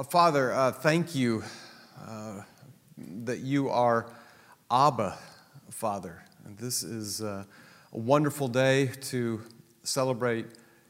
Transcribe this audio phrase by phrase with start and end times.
[0.00, 1.44] Uh, Father, uh, thank you
[2.08, 2.40] uh,
[2.96, 4.10] that you are
[4.70, 5.18] Abba,
[5.68, 6.24] Father.
[6.46, 7.44] And this is uh,
[7.92, 9.42] a wonderful day to
[9.82, 10.46] celebrate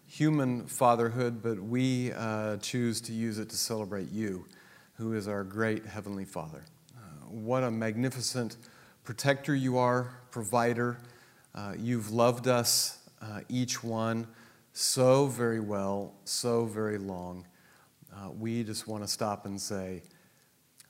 [0.06, 4.46] human fatherhood, but we uh, choose to use it to celebrate you,
[4.94, 6.64] who is our great Heavenly Father.
[6.96, 7.00] Uh,
[7.30, 8.58] what a magnificent
[9.02, 10.98] protector you are, provider.
[11.76, 12.98] you've loved us,
[13.48, 14.28] each one,
[14.72, 17.44] so very well, so very long
[18.14, 20.02] uh, we just want to stop and say,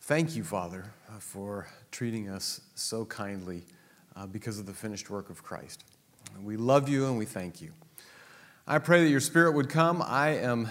[0.02, 3.64] Thank you, Father, uh, for treating us so kindly
[4.16, 5.84] uh, because of the finished work of Christ.
[6.42, 7.72] We love you and we thank you.
[8.66, 10.02] I pray that your Spirit would come.
[10.02, 10.68] I am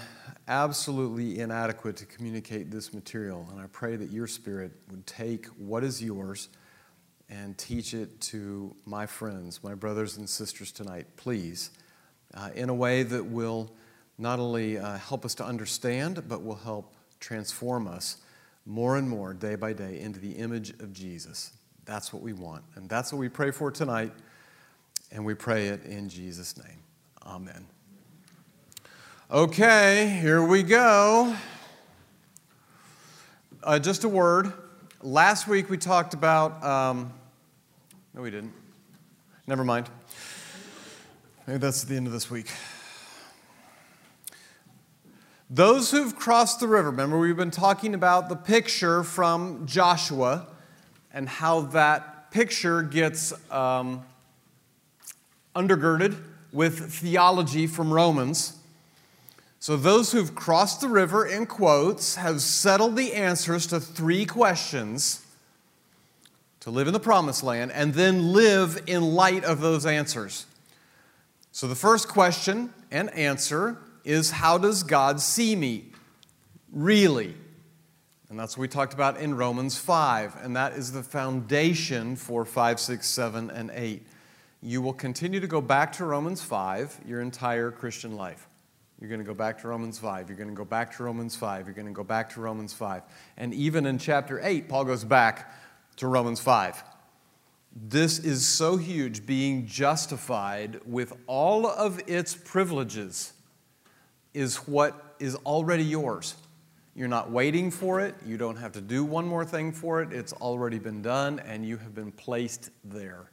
[0.48, 5.84] absolutely inadequate to communicate this material, and I pray that your Spirit would take what
[5.84, 6.50] is yours
[7.30, 11.70] and teach it to my friends, my brothers and sisters tonight, please,
[12.34, 13.72] uh, in a way that will
[14.20, 18.18] not only uh, help us to understand, but will help transform us
[18.66, 21.54] more and more day by day into the image of Jesus.
[21.86, 22.64] That's what we want.
[22.76, 24.12] And that's what we pray for tonight.
[25.12, 26.84] And we pray it in Jesus' name.
[27.26, 27.66] Amen.
[29.32, 31.36] Okay, here we go.
[33.64, 34.52] Uh, just a word.
[35.02, 37.14] Last week we talked about, um,
[38.14, 38.54] no, we didn't.
[39.48, 39.90] Never mind.
[41.48, 42.48] Maybe that's the end of this week.
[45.52, 50.46] Those who've crossed the river, remember we've been talking about the picture from Joshua
[51.12, 54.04] and how that picture gets um,
[55.56, 56.16] undergirded
[56.54, 58.60] with theology from Romans.
[59.60, 65.26] So, those who've crossed the river, in quotes, have settled the answers to three questions
[66.60, 70.46] to live in the promised land and then live in light of those answers.
[71.52, 75.86] So, the first question and answer is how does God see me?
[76.72, 77.36] Really?
[78.30, 82.44] And that's what we talked about in Romans 5, and that is the foundation for
[82.44, 84.06] 5, 6, 7, and 8.
[84.62, 88.48] You will continue to go back to Romans 5 your entire Christian life.
[89.00, 90.28] You're going to go back to Romans 5.
[90.28, 91.68] You're going to go back to Romans 5.
[91.68, 93.04] You're going to go back to Romans 5.
[93.38, 95.52] And even in chapter 8, Paul goes back
[95.98, 96.84] to Romans 5.
[97.76, 103.34] This is so huge, being justified with all of its privileges
[104.34, 106.36] is what is already yours.
[106.96, 108.16] You're not waiting for it.
[108.26, 110.12] You don't have to do one more thing for it.
[110.12, 113.32] It's already been done, and you have been placed there.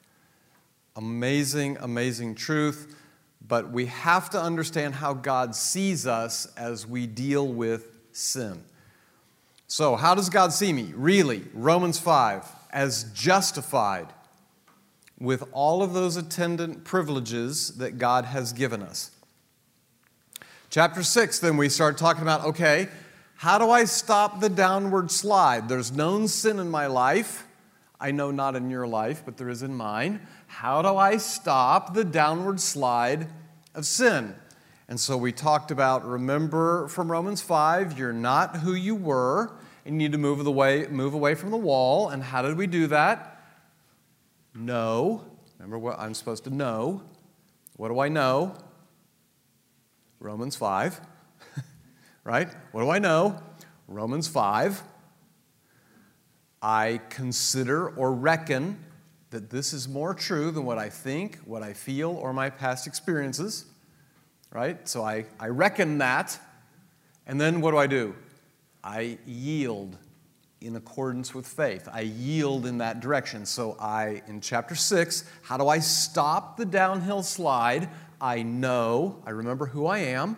[0.95, 2.97] Amazing, amazing truth.
[3.49, 8.63] But we have to understand how God sees us as we deal with sin.
[9.69, 10.93] So, how does God see me?
[10.95, 14.07] Really, Romans 5, as justified
[15.19, 19.11] with all of those attendant privileges that God has given us.
[20.77, 22.89] Chapter 6, then we start talking about okay,
[23.37, 25.71] how do I stop the downward slide?
[25.71, 27.47] There's known sin in my life.
[27.99, 30.21] I know not in your life, but there is in mine.
[30.49, 33.29] How do I stop the downward slide
[33.75, 34.35] of sin?
[34.87, 39.57] And so we talked about remember from Romans 5, you're not who you were,
[39.87, 42.11] and you need to move away, move away from the wall.
[42.11, 43.41] And how did we do that?
[44.55, 45.25] Know.
[45.59, 47.01] Remember what I'm supposed to know.
[47.77, 48.55] What do I know?
[50.21, 51.01] Romans 5,
[52.25, 52.49] right?
[52.73, 53.41] What do I know?
[53.89, 54.83] Romans 5.
[56.63, 58.79] I consider or reckon
[59.31, 62.87] that this is more true than what I think, what I feel, or my past
[62.87, 63.67] experiences,
[64.51, 64.89] right?
[64.89, 66.39] So I, I reckon that.
[67.27, 68.15] And then what do I do?
[68.83, 69.99] I yield
[70.61, 71.89] in accordance with faith.
[71.93, 73.45] I yield in that direction.
[73.45, 77.89] So I, in chapter 6, how do I stop the downhill slide
[78.21, 80.37] I know, I remember who I am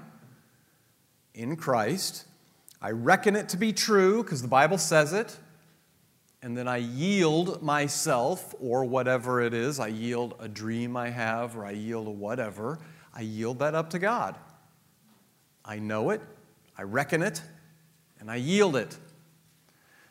[1.35, 2.25] in Christ.
[2.81, 5.37] I reckon it to be true because the Bible says it.
[6.41, 11.57] And then I yield myself, or whatever it is, I yield a dream I have,
[11.57, 12.79] or I yield a whatever,
[13.13, 14.37] I yield that up to God.
[15.65, 16.21] I know it,
[16.77, 17.43] I reckon it,
[18.21, 18.97] and I yield it.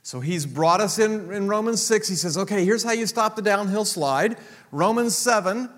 [0.03, 2.09] So he's brought us in in Romans 6.
[2.09, 4.38] He says, okay, here's how you stop the downhill slide.
[4.71, 5.69] Romans 7,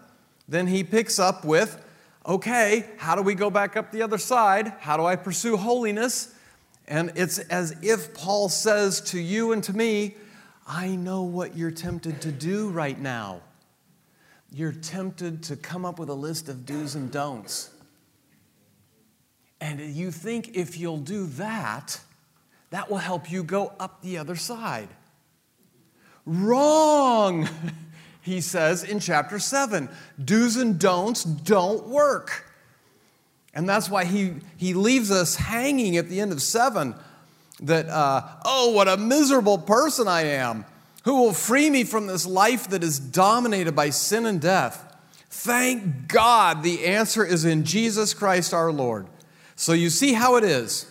[0.48, 1.80] then he picks up with,
[2.26, 4.74] okay, how do we go back up the other side?
[4.80, 6.34] How do I pursue holiness?
[6.88, 10.16] And it's as if Paul says to you and to me,
[10.68, 13.42] I know what you're tempted to do right now.
[14.52, 17.70] You're tempted to come up with a list of do's and don'ts.
[19.62, 22.00] And you think if you'll do that,
[22.72, 24.90] that will help you go up the other side.
[26.26, 27.48] Wrong!
[28.30, 29.90] he says in chapter 7.
[30.24, 32.46] Do's and don'ts don't work.
[33.54, 36.96] And that's why he, he leaves us hanging at the end of 7
[37.64, 40.66] that, uh, oh, what a miserable person I am.
[41.04, 44.86] Who will free me from this life that is dominated by sin and death?
[45.30, 49.08] Thank God the answer is in Jesus Christ our Lord.
[49.56, 50.86] So you see how it is.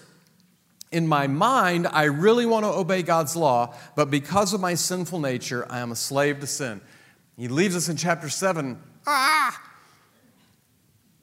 [0.90, 5.20] In my mind, I really want to obey God's law, but because of my sinful
[5.20, 6.80] nature, I am a slave to sin.
[7.38, 8.82] He leaves us in chapter 7.
[9.06, 9.62] Ah!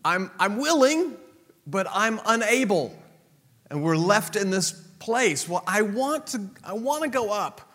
[0.06, 1.18] I'm, I'm willing,
[1.68, 2.98] but I'm unable.
[3.70, 5.48] And we're left in this place.
[5.50, 7.74] Well, I want to, I want to go up.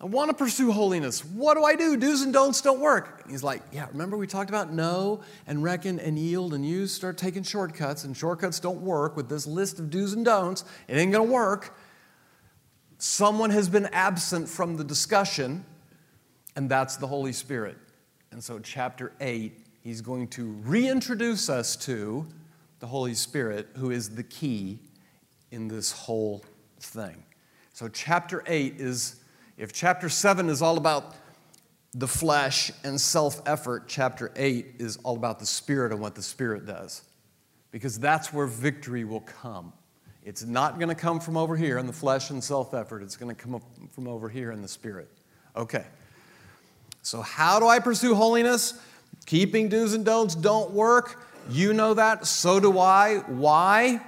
[0.00, 1.24] I want to pursue holiness.
[1.24, 1.96] What do I do?
[1.96, 3.28] Do's and don'ts don't work.
[3.28, 6.92] He's like, Yeah, remember we talked about know and reckon and yield and use?
[6.92, 10.64] Start taking shortcuts, and shortcuts don't work with this list of do's and don'ts.
[10.86, 11.76] It ain't going to work.
[12.98, 15.64] Someone has been absent from the discussion,
[16.58, 17.76] and that's the Holy Spirit.
[18.32, 22.26] And so, chapter 8, he's going to reintroduce us to
[22.80, 24.80] the Holy Spirit, who is the key
[25.52, 26.44] in this whole
[26.80, 27.22] thing.
[27.74, 29.20] So, chapter 8 is
[29.56, 31.14] if chapter 7 is all about
[31.94, 36.22] the flesh and self effort, chapter 8 is all about the Spirit and what the
[36.22, 37.04] Spirit does.
[37.70, 39.72] Because that's where victory will come.
[40.24, 43.16] It's not going to come from over here in the flesh and self effort, it's
[43.16, 43.62] going to come
[43.92, 45.08] from over here in the Spirit.
[45.54, 45.84] Okay.
[47.08, 48.74] So, how do I pursue holiness?
[49.24, 51.24] Keeping do's and don'ts don't work.
[51.48, 53.20] You know that, so do I.
[53.28, 54.02] Why?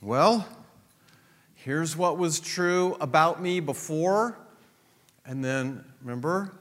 [0.00, 0.46] Well,
[1.56, 4.38] here's what was true about me before,
[5.26, 6.52] and then remember,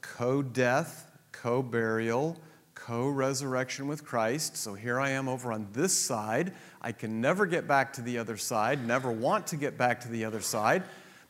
[0.00, 2.36] co death, co burial,
[2.74, 4.56] co resurrection with Christ.
[4.56, 6.54] So here I am over on this side.
[6.80, 10.08] I can never get back to the other side, never want to get back to
[10.08, 10.82] the other side,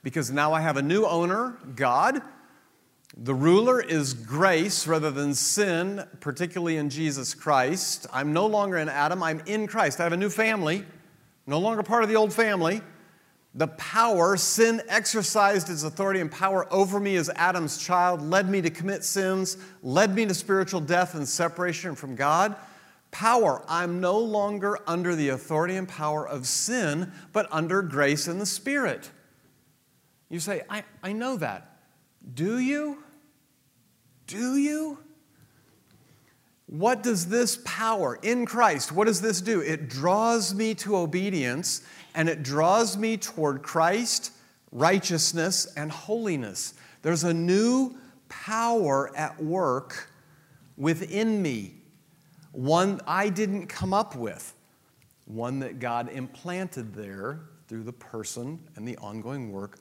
[0.03, 2.23] because now I have a new owner, God.
[3.17, 8.07] The ruler is grace rather than sin, particularly in Jesus Christ.
[8.13, 10.01] I'm no longer in Adam, I'm in Christ.
[10.01, 10.85] I have a new family
[11.47, 12.81] no longer part of the old family.
[13.55, 18.63] The power, sin exercised its authority and power over me as Adam's child, led me
[18.63, 22.57] to commit sins, led me to spiritual death and separation from God.
[23.11, 28.41] Power, I'm no longer under the authority and power of sin, but under grace and
[28.41, 29.11] the Spirit.
[30.31, 31.72] You say, I, I know that.
[32.35, 33.03] Do you?
[34.27, 34.99] Do you?
[36.67, 39.61] What does this power in Christ, what does this do?
[39.61, 41.83] It draws me to obedience
[42.15, 44.33] and it draws me toward Christ,
[44.71, 46.73] righteousness, and holiness.
[47.03, 47.97] There's a new
[48.31, 50.11] power at work
[50.79, 51.75] within me,
[52.53, 54.55] one I didn't come up with,
[55.27, 59.79] one that God implanted there through the person and the ongoing work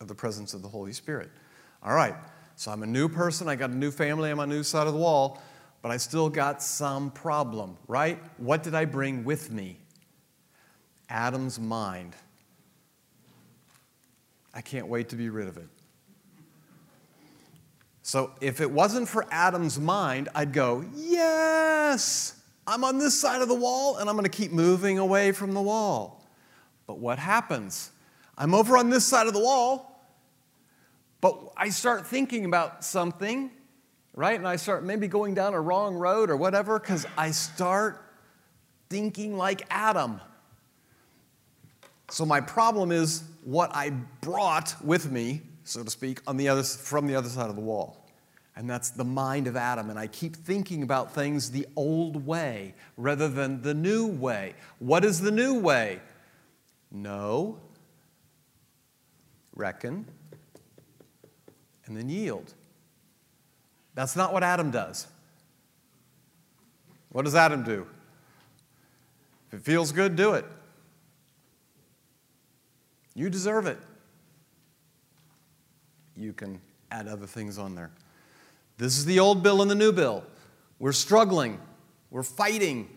[0.00, 1.30] of the presence of the Holy Spirit.
[1.86, 2.16] All right,
[2.56, 4.92] so I'm a new person, I got a new family on my new side of
[4.92, 5.40] the wall
[5.86, 8.20] but I still got some problem, right?
[8.38, 9.78] What did I bring with me?
[11.08, 12.16] Adam's mind.
[14.52, 15.68] I can't wait to be rid of it.
[18.02, 23.46] So if it wasn't for Adam's mind, I'd go, yes, I'm on this side of
[23.46, 26.24] the wall and I'm going to keep moving away from the wall.
[26.88, 27.92] But what happens?
[28.36, 29.95] I'm over on this side of the wall,
[31.20, 33.50] but I start thinking about something
[34.16, 34.38] right?
[34.38, 38.02] And I start maybe going down a wrong road or whatever because I start
[38.88, 40.20] thinking like Adam.
[42.08, 43.90] So my problem is what I
[44.22, 47.62] brought with me, so to speak, on the other, from the other side of the
[47.62, 48.08] wall.
[48.56, 49.90] And that's the mind of Adam.
[49.90, 54.54] And I keep thinking about things the old way rather than the new way.
[54.78, 56.00] What is the new way?
[56.90, 57.58] Know.
[59.54, 60.06] reckon,
[61.86, 62.54] and then yield.
[63.94, 65.06] That's not what Adam does.
[67.10, 67.86] What does Adam do?
[69.48, 70.44] If it feels good, do it.
[73.14, 73.78] You deserve it.
[76.16, 77.90] You can add other things on there.
[78.78, 80.24] This is the old bill and the new bill.
[80.78, 81.58] We're struggling,
[82.10, 82.90] we're fighting.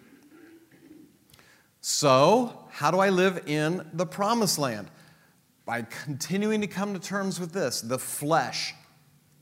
[1.81, 4.89] So, how do I live in the promised land?
[5.65, 8.75] By continuing to come to terms with this the flesh,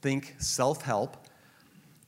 [0.07, 1.27] think self help,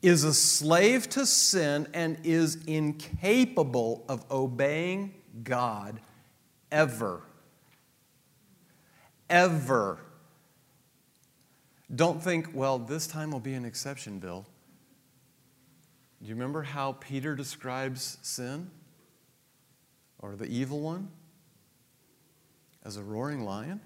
[0.01, 5.13] is a slave to sin and is incapable of obeying
[5.43, 5.99] God
[6.71, 7.23] ever.
[9.29, 9.99] Ever.
[11.93, 14.45] Don't think, well, this time will be an exception, Bill.
[16.21, 18.71] Do you remember how Peter describes sin
[20.19, 21.09] or the evil one?
[22.85, 23.81] As a roaring lion?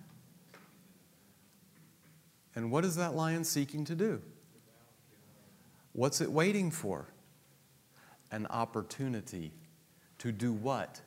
[2.56, 4.22] And what is that lion seeking to do?
[5.94, 7.08] What's it waiting for?
[8.32, 9.54] An opportunity
[10.20, 11.02] to do what?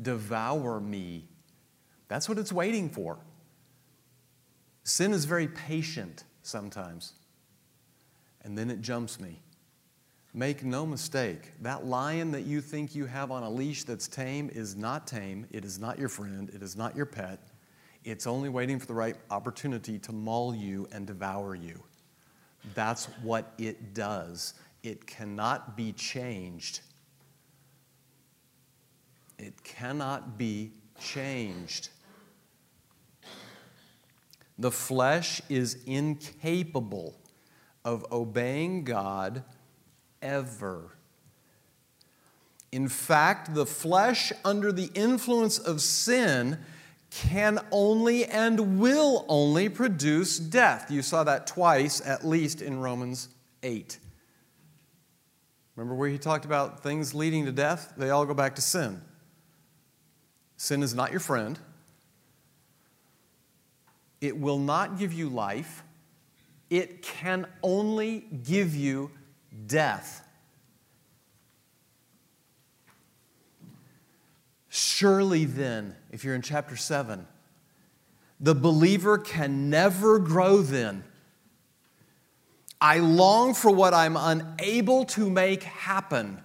[0.00, 1.26] Devour me.
[2.08, 3.18] That's what it's waiting for.
[4.84, 7.12] Sin is very patient sometimes,
[8.42, 9.40] and then it jumps me.
[10.32, 14.48] Make no mistake, that lion that you think you have on a leash that's tame
[14.52, 15.46] is not tame.
[15.50, 16.48] It is not your friend.
[16.54, 17.40] It is not your pet.
[18.04, 21.82] It's only waiting for the right opportunity to maul you and devour you.
[22.74, 24.54] That's what it does.
[24.82, 26.80] It cannot be changed.
[29.38, 31.90] It cannot be changed.
[34.58, 37.14] The flesh is incapable
[37.84, 39.42] of obeying God
[40.20, 40.96] ever.
[42.70, 46.58] In fact, the flesh, under the influence of sin,
[47.10, 50.90] can only and will only produce death.
[50.90, 53.28] You saw that twice, at least, in Romans
[53.62, 53.98] 8.
[55.76, 57.94] Remember where he talked about things leading to death?
[57.96, 59.00] They all go back to sin.
[60.56, 61.58] Sin is not your friend,
[64.20, 65.82] it will not give you life,
[66.68, 69.10] it can only give you
[69.66, 70.26] death.
[74.70, 77.26] Surely then, if you're in chapter 7,
[78.38, 81.02] the believer can never grow then.
[82.80, 86.40] I long for what I'm unable to make happen.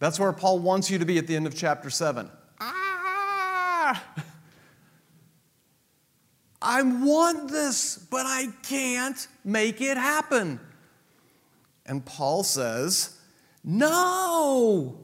[0.00, 2.28] That's where Paul wants you to be at the end of chapter 7.
[2.60, 4.04] Ah!
[6.60, 10.58] I want this, but I can't make it happen.
[11.86, 13.16] And Paul says,
[13.62, 14.98] No,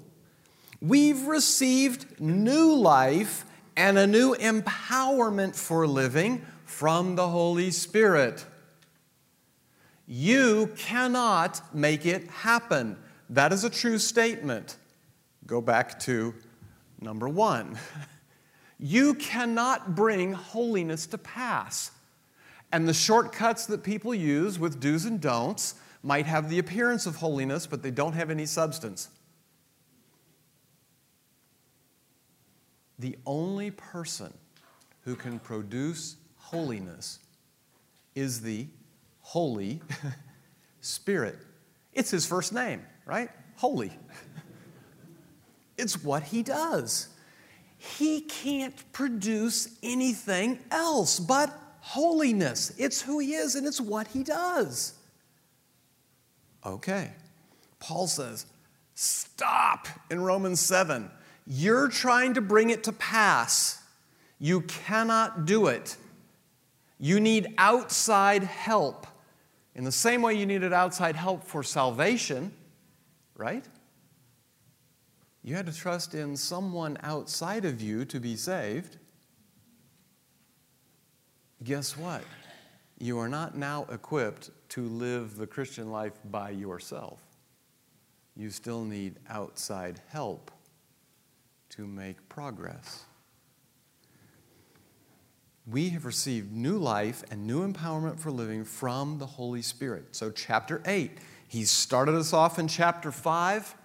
[0.80, 3.44] we've received new life
[3.76, 8.44] and a new empowerment for living from the Holy Spirit.
[10.06, 12.96] You cannot make it happen.
[13.30, 14.76] That is a true statement.
[15.46, 16.34] Go back to
[17.00, 17.78] number one.
[18.78, 21.90] You cannot bring holiness to pass.
[22.70, 27.16] And the shortcuts that people use with do's and don'ts might have the appearance of
[27.16, 29.08] holiness, but they don't have any substance.
[32.98, 34.32] The only person
[35.02, 37.20] who can produce holiness
[38.14, 38.66] is the
[39.20, 39.80] Holy
[40.80, 41.38] Spirit.
[41.92, 43.30] It's his first name, right?
[43.56, 43.92] Holy.
[45.78, 47.08] It's what he does.
[47.76, 52.72] He can't produce anything else but holiness.
[52.76, 54.94] It's who he is and it's what he does.
[56.66, 57.12] Okay.
[57.78, 58.46] Paul says,
[58.94, 61.08] Stop in Romans 7.
[61.50, 63.82] You're trying to bring it to pass.
[64.38, 65.96] You cannot do it.
[67.00, 69.06] You need outside help.
[69.74, 72.52] In the same way you needed outside help for salvation,
[73.34, 73.64] right?
[75.42, 78.98] You had to trust in someone outside of you to be saved.
[81.64, 82.24] Guess what?
[82.98, 87.22] You are not now equipped to live the Christian life by yourself.
[88.36, 90.50] You still need outside help
[91.78, 93.04] to make progress.
[95.64, 100.06] We have received new life and new empowerment for living from the Holy Spirit.
[100.10, 101.12] So, chapter 8,
[101.46, 103.76] he started us off in chapter 5.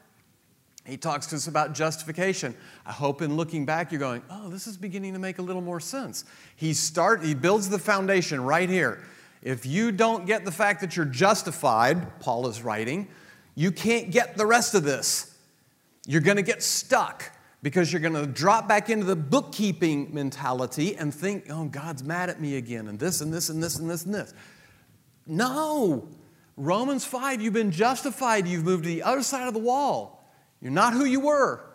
[0.88, 2.56] He talks to us about justification.
[2.84, 5.62] I hope in looking back you're going, oh, this is beginning to make a little
[5.62, 6.26] more sense.
[6.56, 9.04] He start he builds the foundation right here.
[9.44, 13.08] If you don't get the fact that you're justified, Paul is writing,
[13.54, 15.38] you can't get the rest of this.
[16.08, 17.30] You're going to get stuck
[17.64, 22.30] because you're going to drop back into the bookkeeping mentality and think, oh, God's mad
[22.30, 24.34] at me again, and this and this and this and this and this.
[25.26, 26.10] No.
[26.58, 30.30] Romans 5, you've been justified, you've moved to the other side of the wall.
[30.62, 31.66] You're not who you were.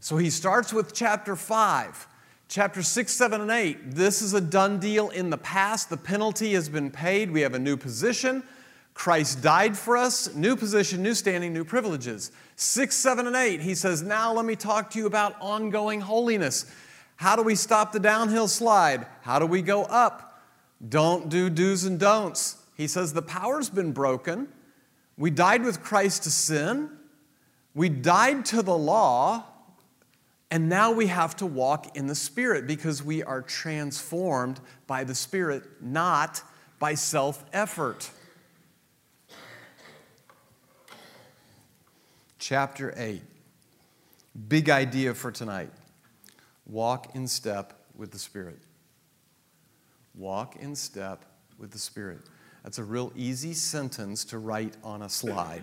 [0.00, 2.08] So he starts with chapter 5.
[2.48, 3.92] Chapter 6, 7, and 8.
[3.92, 5.88] This is a done deal in the past.
[5.88, 7.30] The penalty has been paid.
[7.30, 8.42] We have a new position.
[8.94, 10.34] Christ died for us.
[10.34, 12.30] New position, new standing, new privileges.
[12.56, 13.60] 6, 7, and 8.
[13.60, 16.72] He says, Now let me talk to you about ongoing holiness.
[17.16, 19.06] How do we stop the downhill slide?
[19.22, 20.42] How do we go up?
[20.88, 22.58] Don't do do's and don'ts.
[22.76, 24.48] He says, The power's been broken.
[25.16, 26.90] We died with Christ to sin.
[27.74, 29.44] We died to the law.
[30.50, 35.14] And now we have to walk in the Spirit because we are transformed by the
[35.14, 36.42] Spirit, not
[36.78, 38.10] by self effort.
[42.46, 43.22] Chapter 8.
[44.48, 45.70] Big idea for tonight.
[46.66, 48.58] Walk in step with the Spirit.
[50.14, 51.24] Walk in step
[51.58, 52.18] with the Spirit.
[52.62, 55.62] That's a real easy sentence to write on a slide.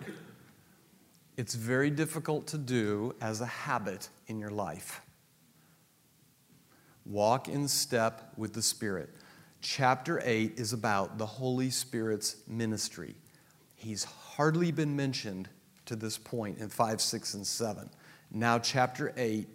[1.38, 5.02] It's very difficult to do as a habit in your life.
[7.06, 9.12] Walk in step with the Spirit.
[9.62, 13.14] Chapter 8 is about the Holy Spirit's ministry.
[13.76, 15.48] He's hardly been mentioned
[15.92, 17.90] to this point in 5, 6, and 7.
[18.32, 19.46] Now, chapter 8,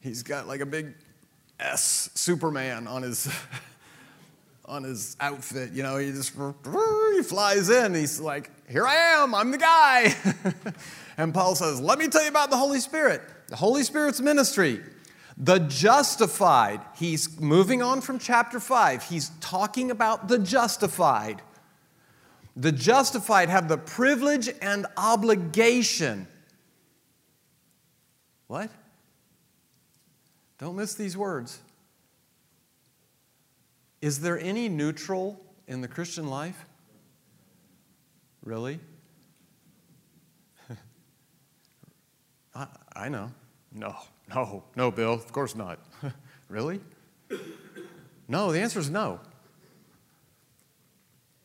[0.00, 0.94] he's got like a big
[1.60, 3.32] S Superman on his.
[4.66, 7.94] on his outfit, you know, he just he flies in.
[7.94, 10.14] He's like, "Here I am, I'm the guy."
[11.18, 13.20] and Paul says, "Let me tell you about the Holy Spirit.
[13.48, 14.80] The Holy Spirit's ministry.
[15.36, 19.02] The justified, he's moving on from chapter 5.
[19.02, 21.42] He's talking about the justified.
[22.56, 26.28] The justified have the privilege and obligation.
[28.46, 28.70] What?
[30.58, 31.58] Don't miss these words.
[34.00, 36.66] Is there any neutral in the Christian life?
[38.42, 38.78] Really?
[42.54, 43.32] I, I know.
[43.72, 43.96] No,
[44.32, 45.80] no, no, Bill, of course not.
[46.48, 46.80] really?
[48.28, 49.18] No, the answer is no.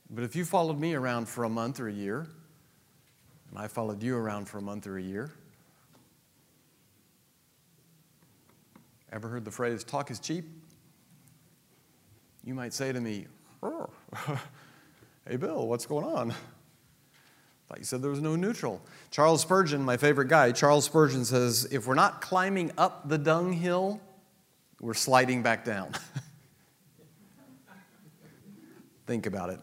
[0.10, 2.28] But if you followed me around for a month or a year,
[3.50, 5.32] and I followed you around for a month or a year,
[9.12, 10.46] ever heard the phrase, talk is cheap?
[12.44, 13.28] You might say to me,
[15.28, 16.34] Hey, Bill, what's going on?
[17.70, 18.82] thought you said there was no neutral.
[19.12, 24.02] Charles Spurgeon, my favorite guy, Charles Spurgeon says, if we're not climbing up the dunghill,
[24.82, 25.94] we're sliding back down.
[29.06, 29.60] Think about it.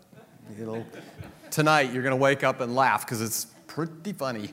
[0.61, 0.87] It'll,
[1.51, 4.51] tonight, you're going to wake up and laugh because it's pretty funny.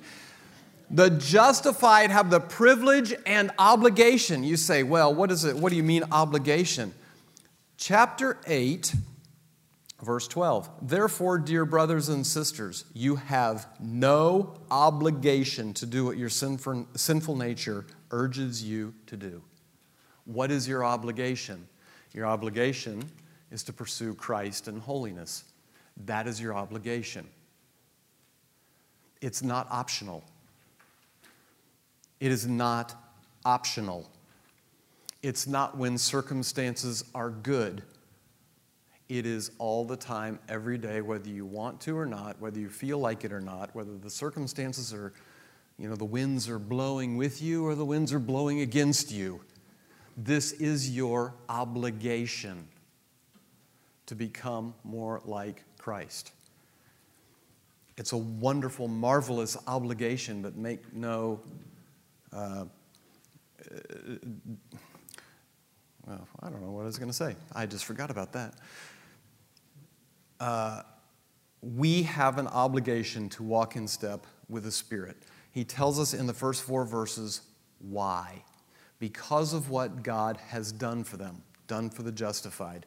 [0.89, 4.43] The justified have the privilege and obligation.
[4.43, 5.55] You say, well, what is it?
[5.55, 6.93] What do you mean obligation?
[7.77, 8.93] Chapter 8
[10.03, 16.27] Verse 12, therefore, dear brothers and sisters, you have no obligation to do what your
[16.27, 19.41] sinful, sinful nature urges you to do.
[20.25, 21.69] What is your obligation?
[22.11, 23.09] Your obligation
[23.49, 25.45] is to pursue Christ and holiness.
[25.97, 27.27] That is your obligation.
[29.21, 30.23] It's not optional.
[32.19, 32.95] It is not
[33.45, 34.09] optional.
[35.21, 37.83] It's not when circumstances are good
[39.09, 42.69] it is all the time, every day, whether you want to or not, whether you
[42.69, 45.13] feel like it or not, whether the circumstances are,
[45.77, 49.41] you know, the winds are blowing with you or the winds are blowing against you.
[50.15, 52.67] This is your obligation
[54.05, 56.31] to become more like Christ.
[57.97, 61.41] It's a wonderful, marvelous obligation, but make no.
[62.31, 62.65] Uh,
[66.07, 67.35] well, I don't know what I was going to say.
[67.53, 68.55] I just forgot about that
[70.43, 70.81] uh,
[71.61, 75.15] we have an obligation to walk in step with the Spirit.
[75.53, 77.41] He tells us in the first four verses
[77.79, 78.43] why.
[78.99, 82.85] Because of what God has done for them, done for the justified.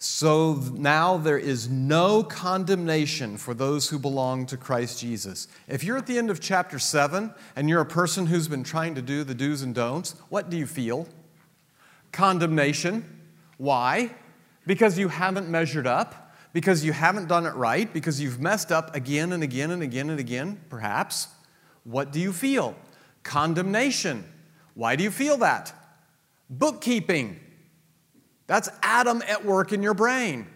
[0.00, 5.48] So now there is no condemnation for those who belong to Christ Jesus.
[5.66, 8.94] If you're at the end of chapter 7 and you're a person who's been trying
[8.94, 11.08] to do the do's and don'ts, what do you feel?
[12.12, 13.04] Condemnation.
[13.56, 14.14] Why?
[14.66, 18.94] Because you haven't measured up, because you haven't done it right, because you've messed up
[18.94, 21.26] again and again and again and again, perhaps.
[21.82, 22.76] What do you feel?
[23.24, 24.24] Condemnation.
[24.74, 25.72] Why do you feel that?
[26.48, 27.40] Bookkeeping.
[28.48, 30.48] That's Adam at work in your brain.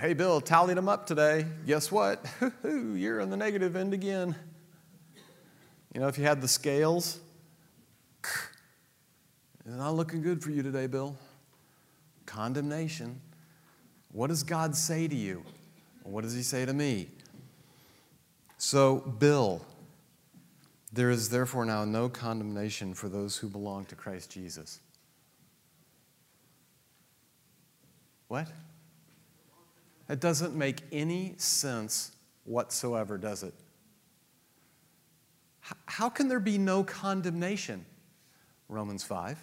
[0.00, 1.44] Hey, Bill, tallied them up today.
[1.66, 2.24] Guess what?
[2.64, 4.34] You're on the negative end again.
[5.92, 7.20] You know, if you had the scales,
[8.24, 8.32] it's
[9.66, 11.14] not looking good for you today, Bill
[12.28, 13.20] condemnation.
[14.12, 15.42] What does God say to you?
[16.04, 17.08] What does He say to me?
[18.58, 19.64] So, Bill,
[20.92, 24.80] there is therefore now no condemnation for those who belong to Christ Jesus.
[28.28, 28.48] What?
[30.06, 32.12] That doesn't make any sense
[32.44, 33.54] whatsoever, does it?
[35.86, 37.84] How can there be no condemnation?
[38.68, 39.42] Romans 5.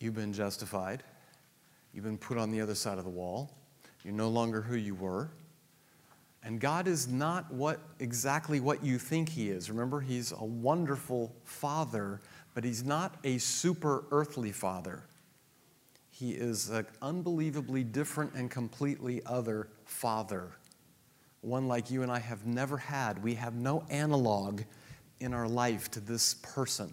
[0.00, 1.02] You've been justified.
[1.92, 3.50] You've been put on the other side of the wall.
[4.04, 5.30] You're no longer who you were.
[6.44, 9.70] And God is not what exactly what you think he is.
[9.70, 12.20] Remember, he's a wonderful father,
[12.54, 15.02] but he's not a super earthly father.
[16.18, 20.50] He is an unbelievably different and completely other father.
[21.42, 23.22] One like you and I have never had.
[23.22, 24.62] We have no analog
[25.20, 26.92] in our life to this person.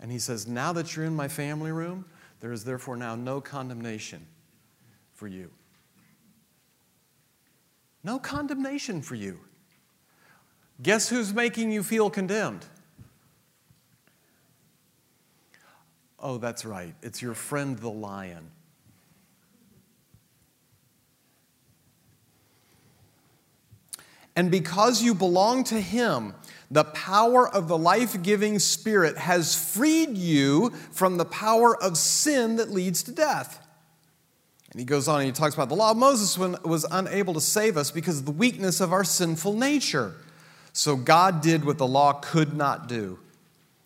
[0.00, 2.04] And he says, Now that you're in my family room,
[2.40, 4.26] there is therefore now no condemnation
[5.14, 5.50] for you.
[8.02, 9.40] No condemnation for you.
[10.82, 12.66] Guess who's making you feel condemned?
[16.24, 16.94] Oh, that's right.
[17.02, 18.50] It's your friend the lion.
[24.34, 26.34] And because you belong to him,
[26.70, 32.56] the power of the life giving Spirit has freed you from the power of sin
[32.56, 33.64] that leads to death.
[34.72, 37.40] And he goes on and he talks about the law of Moses was unable to
[37.40, 40.14] save us because of the weakness of our sinful nature.
[40.72, 43.18] So God did what the law could not do.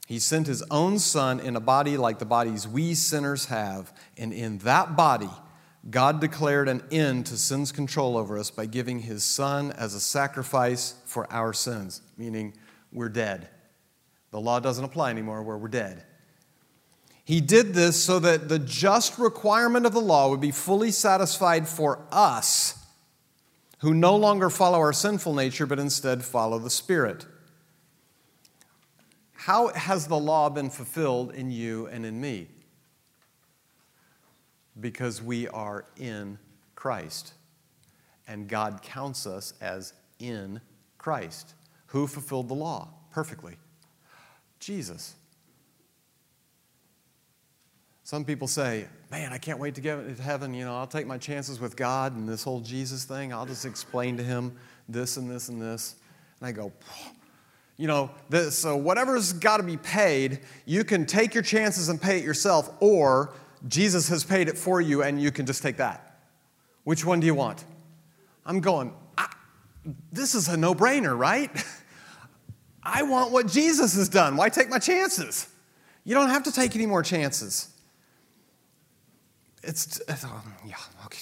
[0.09, 4.33] He sent his own son in a body like the bodies we sinners have, and
[4.33, 5.29] in that body,
[5.90, 10.01] God declared an end to sin's control over us by giving his son as a
[10.01, 12.55] sacrifice for our sins, meaning
[12.90, 13.51] we're dead.
[14.31, 16.03] The law doesn't apply anymore where we're dead.
[17.23, 21.68] He did this so that the just requirement of the law would be fully satisfied
[21.68, 22.83] for us
[23.81, 27.27] who no longer follow our sinful nature but instead follow the Spirit.
[29.48, 32.48] How has the law been fulfilled in you and in me?
[34.78, 36.38] Because we are in
[36.74, 37.32] Christ.
[38.26, 40.61] And God counts us as in
[40.98, 41.54] Christ.
[41.87, 43.56] Who fulfilled the law perfectly?
[44.61, 45.14] Jesus.
[48.04, 50.52] Some people say, Man, I can't wait to get to heaven.
[50.52, 53.32] You know, I'll take my chances with God and this whole Jesus thing.
[53.32, 54.58] I'll just explain to him
[54.90, 55.94] this and this and this.
[56.38, 56.70] And I go,
[57.78, 62.02] you know, this, so whatever's got to be paid, you can take your chances and
[62.02, 63.32] pay it yourself, or
[63.68, 66.18] Jesus has paid it for you and you can just take that.
[66.84, 67.64] Which one do you want?
[68.44, 68.92] I'm going,
[70.12, 71.50] this is a no brainer, right?
[72.82, 74.36] I want what Jesus has done.
[74.36, 75.48] Why take my chances?
[76.04, 77.68] You don't have to take any more chances.
[79.62, 81.18] It's, it's um, yeah, okay.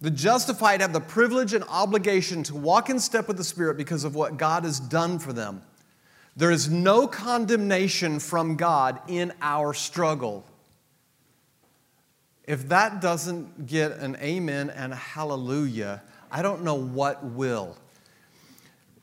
[0.00, 4.04] The justified have the privilege and obligation to walk in step with the Spirit because
[4.04, 5.62] of what God has done for them.
[6.36, 10.46] There is no condemnation from God in our struggle.
[12.44, 17.76] If that doesn't get an amen and a hallelujah, I don't know what will.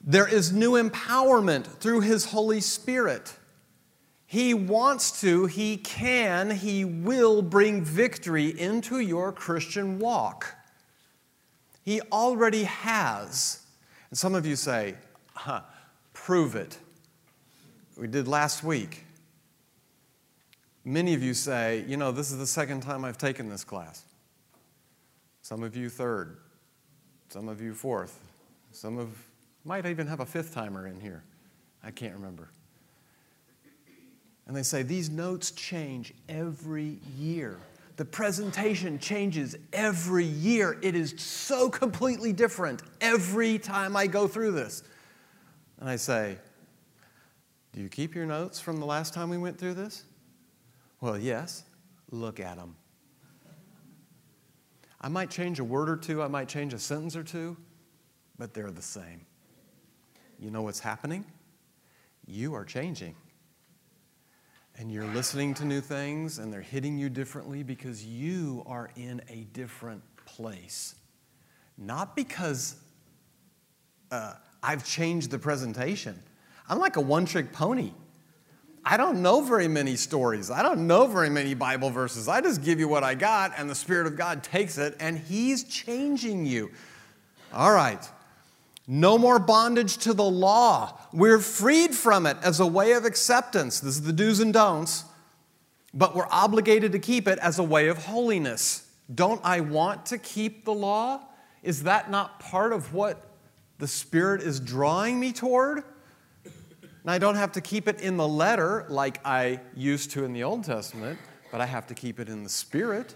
[0.02, 3.36] There is new empowerment through His Holy Spirit.
[4.26, 10.57] He wants to, He can, He will bring victory into your Christian walk.
[11.88, 13.62] He already has.
[14.10, 14.96] And some of you say,
[15.34, 15.62] huh,
[16.12, 16.78] prove it.
[17.96, 19.06] We did last week.
[20.84, 24.04] Many of you say, you know, this is the second time I've taken this class.
[25.44, 26.40] Some of you third.
[27.30, 28.20] Some of you fourth.
[28.74, 29.08] Some of
[29.64, 31.24] might even have a fifth timer in here.
[31.86, 32.50] I can't remember.
[34.46, 37.60] And they say these notes change every year.
[37.98, 40.78] The presentation changes every year.
[40.84, 44.84] It is so completely different every time I go through this.
[45.80, 46.38] And I say,
[47.74, 50.04] Do you keep your notes from the last time we went through this?
[51.02, 51.64] Well, yes.
[52.12, 52.76] Look at them.
[55.02, 57.58] I might change a word or two, I might change a sentence or two,
[58.38, 59.26] but they're the same.
[60.40, 61.26] You know what's happening?
[62.26, 63.16] You are changing.
[64.80, 69.24] And you're listening to new things, and they're hitting you differently because you are in
[69.28, 70.94] a different place.
[71.80, 72.76] Not because
[74.12, 76.20] uh, I've changed the presentation.
[76.70, 77.92] I'm like a one trick pony.
[78.86, 80.52] I don't know very many stories.
[80.52, 82.28] I don't know very many Bible verses.
[82.28, 85.18] I just give you what I got, and the Spirit of God takes it, and
[85.18, 86.72] He's changing you.
[87.52, 88.08] All right.
[88.88, 90.98] No more bondage to the law.
[91.12, 93.82] We're freed from it as a way of acceptance.
[93.82, 95.04] This is the do's and don'ts.
[95.94, 98.90] But we're obligated to keep it as a way of holiness.
[99.14, 101.22] Don't I want to keep the law?
[101.64, 103.22] Is that not part of what
[103.78, 105.84] the Spirit is drawing me toward?
[106.46, 110.34] And I don't have to keep it in the letter like I used to in
[110.34, 111.20] the Old Testament,
[111.52, 113.16] but I have to keep it in the Spirit.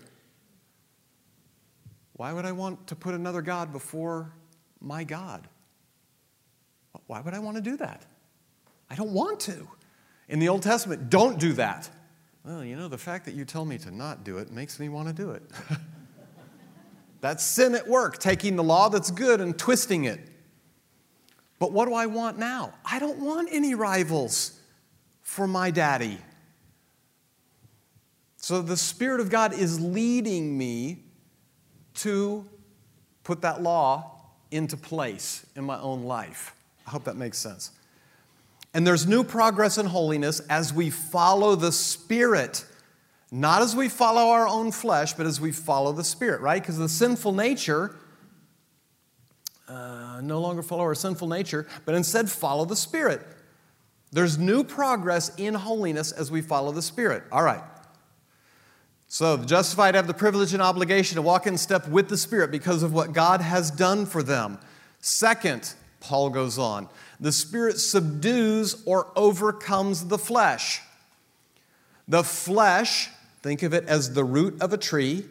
[2.14, 4.34] Why would I want to put another God before
[4.80, 5.48] my God?
[7.08, 8.06] Why would I want to do that?
[8.90, 9.68] I don't want to.
[10.28, 11.90] In the Old Testament, don't do that.
[12.44, 14.90] Well, you know, the fact that you tell me to not do it makes me
[14.90, 15.44] want to do it.
[17.22, 20.20] that's sin at work, taking the law that's good and twisting it.
[21.60, 22.74] But what do I want now?
[22.84, 24.60] I don't want any rivals
[25.22, 26.18] for my daddy.
[28.38, 31.04] So the Spirit of God is leading me
[31.96, 32.48] to
[33.24, 36.56] put that law into place in my own life.
[36.86, 37.72] I hope that makes sense.
[38.74, 42.66] And there's new progress in holiness as we follow the Spirit.
[43.32, 46.62] Not as we follow our own flesh, but as we follow the Spirit, right?
[46.62, 47.96] Because the sinful nature,
[49.68, 53.22] uh, no longer follow our sinful nature, but instead follow the Spirit.
[54.12, 57.24] There's new progress in holiness as we follow the Spirit.
[57.32, 57.64] All right.
[59.08, 62.52] So the justified have the privilege and obligation to walk in step with the Spirit
[62.52, 64.58] because of what God has done for them.
[65.00, 70.82] Second, Paul goes on, the Spirit subdues or overcomes the flesh.
[72.08, 73.10] The flesh,
[73.42, 75.26] think of it as the root of a tree,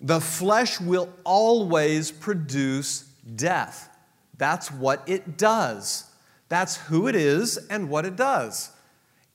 [0.00, 3.02] the flesh will always produce
[3.34, 3.88] death.
[4.38, 6.04] That's what it does.
[6.48, 8.70] That's who it is and what it does.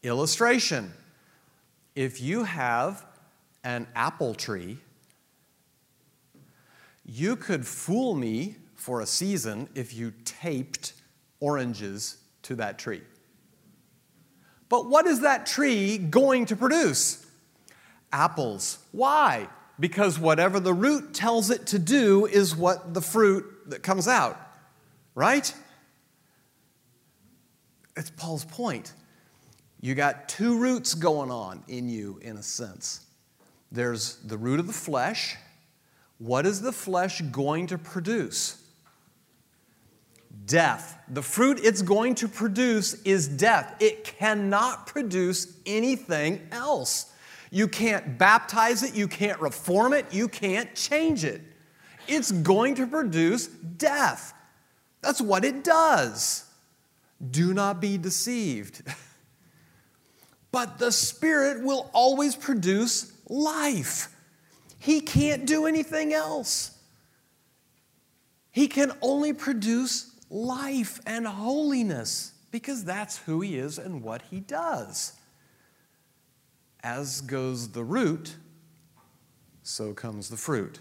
[0.03, 0.93] Illustration
[1.95, 3.05] if you have
[3.63, 4.77] an apple tree,
[7.05, 10.93] you could fool me for a season if you taped
[11.39, 13.01] oranges to that tree.
[14.69, 17.25] But what is that tree going to produce?
[18.13, 18.77] Apples.
[18.91, 19.49] Why?
[19.79, 24.39] Because whatever the root tells it to do is what the fruit that comes out,
[25.15, 25.51] right?
[27.97, 28.93] It's Paul's point.
[29.81, 33.03] You got two roots going on in you, in a sense.
[33.71, 35.37] There's the root of the flesh.
[36.19, 38.61] What is the flesh going to produce?
[40.45, 40.99] Death.
[41.07, 43.75] The fruit it's going to produce is death.
[43.79, 47.11] It cannot produce anything else.
[47.51, 51.41] You can't baptize it, you can't reform it, you can't change it.
[52.07, 54.33] It's going to produce death.
[55.01, 56.43] That's what it does.
[57.31, 58.81] Do not be deceived.
[60.51, 64.13] but the Spirit will always produce life.
[64.79, 66.77] He can't do anything else.
[68.51, 74.39] He can only produce life and holiness because that's who He is and what He
[74.39, 75.13] does.
[76.83, 78.35] As goes the root,
[79.63, 80.79] so comes the fruit.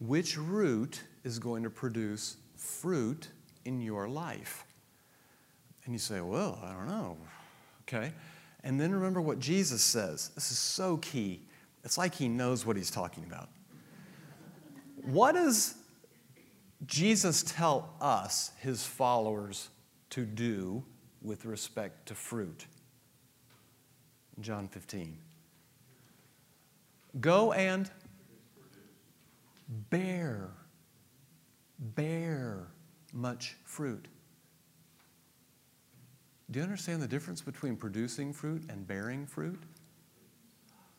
[0.00, 3.28] Which root is going to produce fruit
[3.64, 4.64] in your life?
[5.84, 7.16] And you say, Well, I don't know.
[7.82, 8.12] Okay.
[8.64, 10.30] And then remember what Jesus says.
[10.34, 11.40] This is so key.
[11.84, 13.48] It's like he knows what he's talking about.
[15.04, 15.74] What does
[16.86, 19.68] Jesus tell us, his followers,
[20.10, 20.84] to do
[21.22, 22.66] with respect to fruit?
[24.40, 25.18] John 15.
[27.20, 27.90] Go and
[29.90, 30.50] bear,
[31.78, 32.68] bear
[33.12, 34.06] much fruit.
[36.50, 39.62] Do you understand the difference between producing fruit and bearing fruit?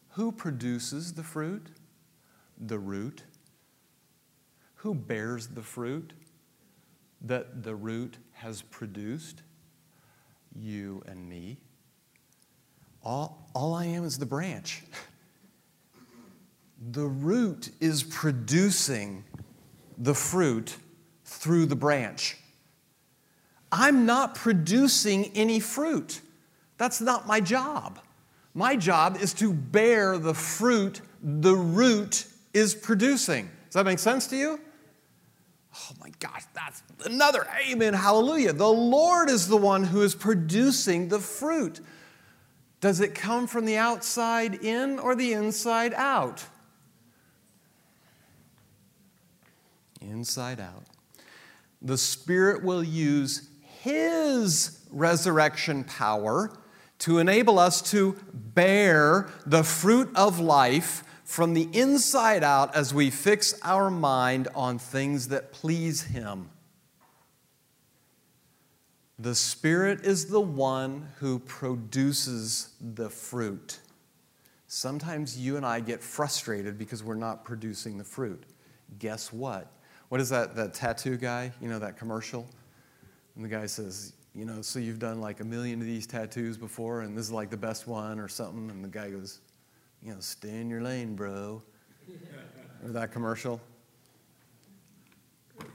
[0.09, 1.67] Who produces the fruit?
[2.59, 3.23] The root.
[4.79, 6.13] Who bears the fruit
[7.21, 9.41] that the root has produced?
[10.55, 11.57] You and me.
[13.03, 14.83] All, all I am is the branch.
[16.93, 19.25] The root is producing
[19.97, 20.77] the fruit
[21.25, 22.37] through the branch.
[23.69, 26.21] I'm not producing any fruit.
[26.77, 27.99] That's not my job.
[28.53, 33.49] My job is to bear the fruit the root is producing.
[33.65, 34.61] Does that make sense to you?
[35.75, 38.53] Oh my gosh, that's another amen, hallelujah.
[38.53, 41.79] The Lord is the one who is producing the fruit.
[42.81, 46.45] Does it come from the outside in or the inside out?
[50.01, 50.85] Inside out.
[51.81, 53.49] The Spirit will use
[53.81, 56.51] his resurrection power
[56.99, 63.11] to enable us to bear the fruit of life from the inside out as we
[63.11, 66.49] fix our mind on things that please Him.
[69.19, 73.77] The Spirit is the one who produces the fruit.
[74.65, 78.43] Sometimes you and I get frustrated because we're not producing the fruit.
[78.97, 79.71] Guess what?
[80.07, 81.51] What is that, that tattoo guy?
[81.61, 82.47] You know, that commercial?
[83.35, 86.57] And the guy says, You know, so you've done like a million of these tattoos
[86.57, 88.71] before, and this is like the best one or something.
[88.71, 89.41] And the guy goes,
[90.01, 91.61] You know, stay in your lane, bro.
[92.83, 93.59] or that commercial.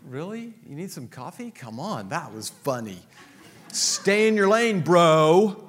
[0.07, 0.55] Really?
[0.67, 1.51] You need some coffee?
[1.51, 2.99] Come on, that was funny.
[3.73, 5.63] Stay in your lane, bro.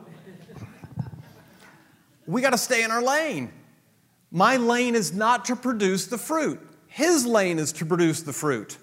[2.27, 3.51] We got to stay in our lane.
[4.31, 8.77] My lane is not to produce the fruit, his lane is to produce the fruit.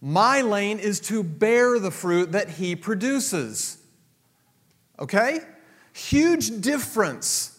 [0.00, 3.78] My lane is to bear the fruit that he produces.
[4.98, 5.40] Okay?
[5.94, 7.55] Huge difference.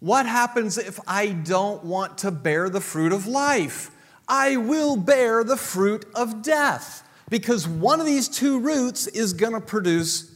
[0.00, 3.90] What happens if I don't want to bear the fruit of life?
[4.28, 9.52] I will bear the fruit of death because one of these two roots is going
[9.52, 10.32] to produce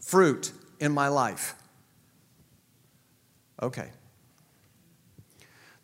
[0.00, 1.54] fruit in my life.
[3.62, 3.90] Okay.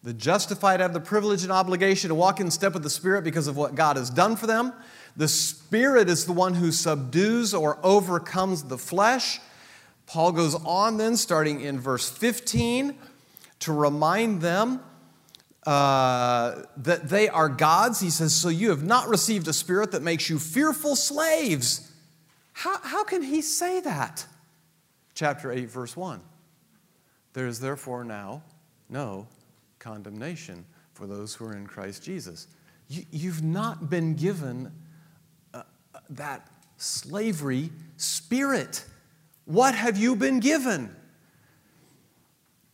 [0.03, 3.47] The justified have the privilege and obligation to walk in step with the Spirit because
[3.47, 4.73] of what God has done for them.
[5.17, 9.41] The Spirit is the one who subdues or overcomes the flesh.
[10.07, 12.97] Paul goes on then, starting in verse 15,
[13.61, 14.81] to remind them
[15.67, 18.01] uh, that they are God's.
[18.01, 21.91] He says, So you have not received a spirit that makes you fearful slaves.
[22.53, 24.27] How, how can he say that?
[25.15, 26.21] Chapter 8, verse 1.
[27.33, 28.43] There is therefore now
[28.89, 29.29] no
[29.79, 32.47] condemnation for those who are in Christ Jesus.
[32.89, 34.73] You, have not been given
[35.55, 35.63] uh,
[36.11, 38.85] that slavery spirit.
[39.45, 40.95] What have you been given?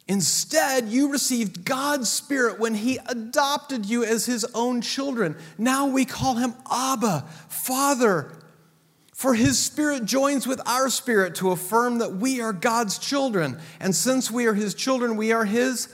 [0.09, 5.37] Instead, you received God's Spirit when He adopted you as His own children.
[5.59, 8.33] Now we call Him Abba, Father.
[9.13, 13.59] For His Spirit joins with our spirit to affirm that we are God's children.
[13.81, 15.89] And since we are His children, we are His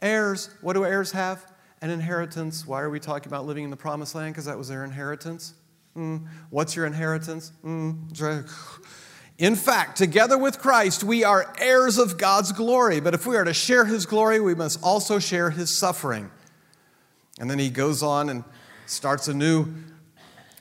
[0.00, 0.48] heirs.
[0.62, 1.44] What do heirs have?
[1.82, 2.66] An inheritance.
[2.66, 4.32] Why are we talking about living in the promised land?
[4.32, 5.52] Because that was their inheritance.
[5.94, 6.26] Mm.
[6.48, 7.52] What's your inheritance?
[7.62, 8.10] Mm.
[9.38, 13.00] In fact, together with Christ, we are heirs of God's glory.
[13.00, 16.30] But if we are to share his glory, we must also share his suffering.
[17.40, 18.44] And then he goes on and
[18.86, 19.66] starts a new,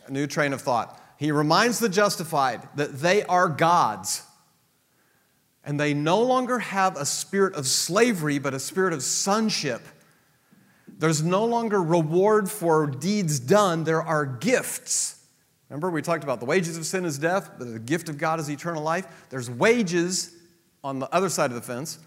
[0.07, 0.99] a new train of thought.
[1.17, 4.23] He reminds the justified that they are God's.
[5.63, 9.81] And they no longer have a spirit of slavery, but a spirit of sonship.
[10.87, 15.22] There's no longer reward for deeds done, there are gifts.
[15.73, 18.39] Remember, we talked about the wages of sin is death, but the gift of God
[18.39, 19.07] is eternal life.
[19.31, 20.31] There's wages
[20.83, 21.97] on the other side of the fence,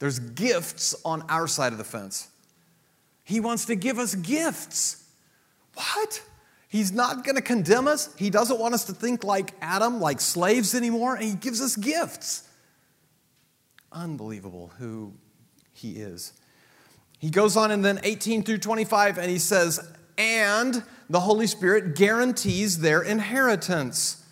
[0.00, 2.28] there's gifts on our side of the fence.
[3.22, 5.04] He wants to give us gifts.
[5.74, 6.20] What?
[6.66, 8.12] He's not going to condemn us.
[8.16, 11.76] He doesn't want us to think like Adam, like slaves anymore, and He gives us
[11.76, 12.48] gifts.
[13.92, 15.12] Unbelievable who
[15.72, 16.32] He is.
[17.20, 19.78] He goes on in then 18 through 25, and he says,
[20.18, 20.82] And
[21.12, 24.24] the Holy Spirit guarantees their inheritance.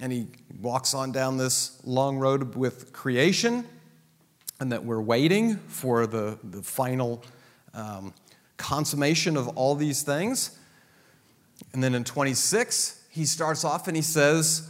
[0.00, 0.26] And he
[0.60, 3.64] walks on down this long road with creation,
[4.58, 7.22] and that we're waiting for the, the final
[7.72, 8.12] um,
[8.56, 10.58] consummation of all these things.
[11.72, 14.68] And then in 26, he starts off and he says,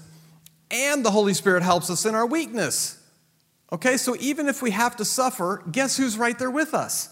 [0.70, 3.02] And the Holy Spirit helps us in our weakness.
[3.72, 7.08] Okay, so even if we have to suffer, guess who's right there with us?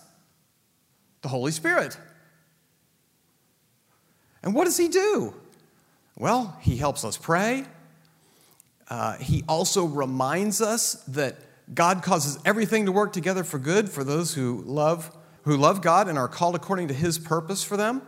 [1.23, 1.97] The Holy Spirit.
[4.43, 5.35] And what does he do?
[6.17, 7.65] Well, he helps us pray.
[8.89, 11.37] Uh, he also reminds us that
[11.73, 16.09] God causes everything to work together for good for those who love who love God
[16.09, 18.03] and are called according to his purpose for them.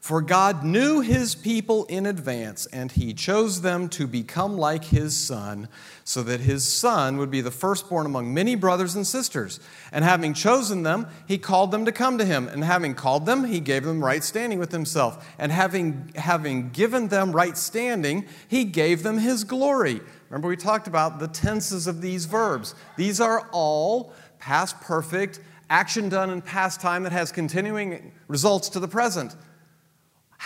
[0.00, 5.16] For God knew his people in advance, and he chose them to become like his
[5.16, 5.68] son,
[6.04, 9.58] so that his son would be the firstborn among many brothers and sisters.
[9.90, 12.46] And having chosen them, he called them to come to him.
[12.46, 15.28] And having called them, he gave them right standing with himself.
[15.38, 20.00] And having, having given them right standing, he gave them his glory.
[20.30, 22.74] Remember, we talked about the tenses of these verbs.
[22.96, 28.78] These are all past perfect, action done in past time that has continuing results to
[28.78, 29.34] the present.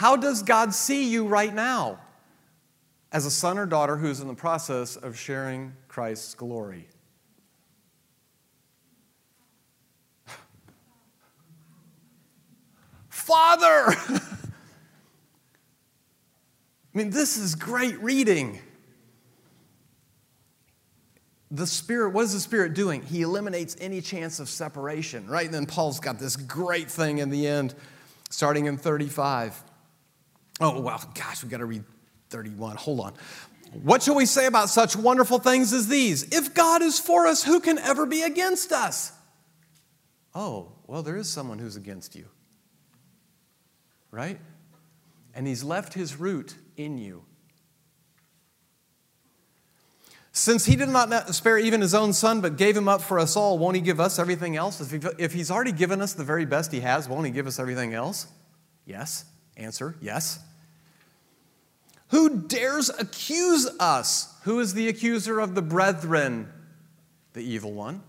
[0.01, 2.01] How does God see you right now?
[3.13, 6.89] As a son or daughter who's in the process of sharing Christ's glory.
[13.11, 13.59] Father!
[13.89, 14.21] I
[16.95, 18.59] mean, this is great reading.
[21.51, 23.03] The Spirit, what is the Spirit doing?
[23.03, 25.45] He eliminates any chance of separation, right?
[25.45, 27.75] And then Paul's got this great thing in the end,
[28.31, 29.65] starting in 35.
[30.61, 31.85] Oh, well, gosh, we've got to read
[32.29, 32.77] 31.
[32.77, 33.15] Hold on.
[33.83, 36.25] What shall we say about such wonderful things as these?
[36.25, 39.13] If God is for us, who can ever be against us?
[40.35, 42.27] Oh, well, there is someone who's against you.
[44.11, 44.39] Right?
[45.35, 47.25] And he's left his root in you.
[50.33, 53.37] Since he did not spare even his own son, but gave him up for us
[53.37, 54.93] all, won't he give us everything else?
[54.93, 57.95] If he's already given us the very best he has, won't he give us everything
[57.95, 58.27] else?
[58.85, 59.25] Yes.
[59.57, 60.39] Answer yes.
[62.11, 64.35] Who dares accuse us?
[64.43, 66.53] Who is the accuser of the brethren?
[67.35, 68.03] The evil one.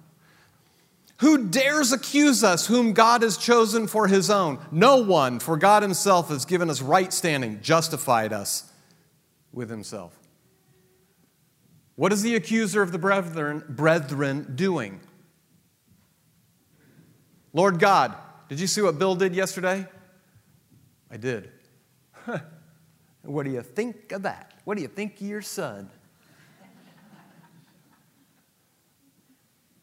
[1.19, 4.59] Who dares accuse us, whom God has chosen for his own?
[4.71, 8.71] No one, for God himself has given us right standing, justified us
[9.53, 10.17] with himself.
[11.95, 14.99] What is the accuser of the brethren, brethren doing?
[17.53, 18.15] Lord God,
[18.49, 19.87] did you see what Bill did yesterday?
[21.11, 21.51] I did.
[23.23, 24.53] What do you think of that?
[24.63, 25.89] What do you think of your son?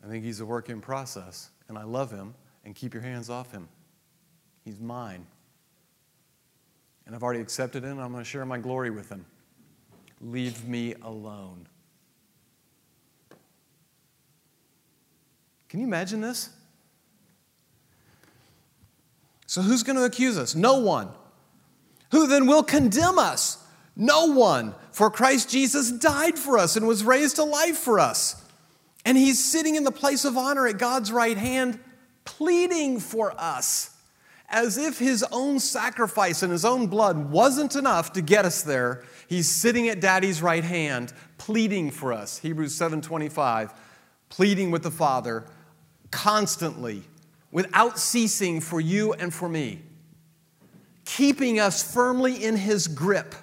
[0.05, 2.35] I think he's a work in process, and I love him,
[2.65, 3.69] and keep your hands off him.
[4.65, 5.27] He's mine.
[7.07, 9.25] And I've already accepted him, I'm going to share my glory with him.
[10.21, 11.67] Leave me alone.
[15.69, 16.51] Can you imagine this?
[19.47, 20.55] So, who's going to accuse us?
[20.55, 21.09] No one.
[22.11, 23.59] Who then will condemn us?
[23.97, 24.75] No one.
[24.93, 28.43] For Christ Jesus died for us and was raised to life for us.
[29.05, 31.79] And he's sitting in the place of honor at God's right hand,
[32.25, 33.97] pleading for us,
[34.49, 39.05] as if his own sacrifice and his own blood wasn't enough to get us there.
[39.29, 42.39] He's sitting at daddy's right hand, pleading for us.
[42.39, 43.73] Hebrews 7:25,
[44.29, 45.47] pleading with the Father
[46.11, 47.03] constantly,
[47.51, 49.83] without ceasing for you and for me,
[51.09, 53.35] keeping us firmly in his grip.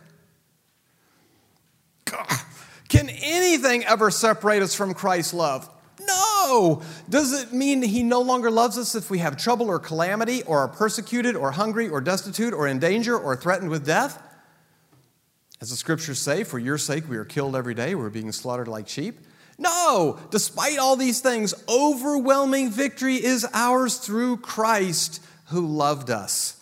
[2.88, 5.68] Can anything ever separate us from Christ's love?
[6.00, 6.84] No.
[7.10, 10.60] Does it mean he no longer loves us if we have trouble or calamity or
[10.60, 14.22] are persecuted or hungry or destitute or in danger or threatened with death?
[15.60, 18.68] As the scriptures say, for your sake we are killed every day, we're being slaughtered
[18.68, 19.18] like sheep.
[19.58, 26.62] No, despite all these things, overwhelming victory is ours through Christ who loved us.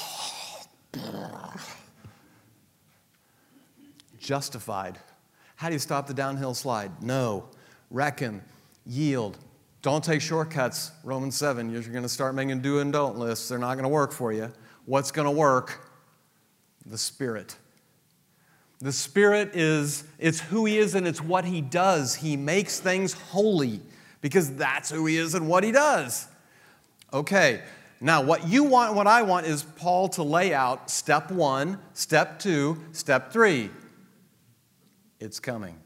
[4.19, 4.99] Justified
[5.61, 7.03] how do you stop the downhill slide?
[7.03, 7.47] Know.
[7.91, 8.41] reckon,
[8.83, 9.37] yield.
[9.83, 10.91] Don't take shortcuts.
[11.03, 13.47] Romans 7, you're going to start making do and don't lists.
[13.47, 14.51] They're not going to work for you.
[14.85, 15.87] What's going to work?
[16.87, 17.55] The Spirit.
[18.79, 22.15] The Spirit is it's who He is and it's what He does.
[22.15, 23.81] He makes things holy
[24.19, 26.27] because that's who He is and what He does.
[27.13, 27.61] Okay,
[28.01, 32.39] now what you want, what I want is Paul to lay out step one, step
[32.39, 33.69] two, step three.
[35.19, 35.77] It's coming.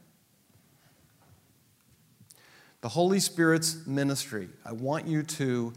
[2.79, 4.47] The Holy Spirit's ministry.
[4.63, 5.73] I want you to,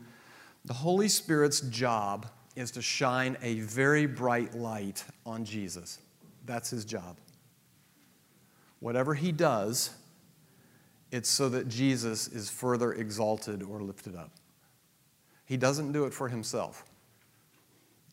[0.65, 5.99] the Holy Spirit's job is to shine a very bright light on Jesus.
[6.47, 7.17] That's his job.
[8.79, 9.91] Whatever he does,
[11.11, 14.31] it's so that Jesus is further exalted or lifted up.
[15.49, 16.85] He doesn't do it for himself,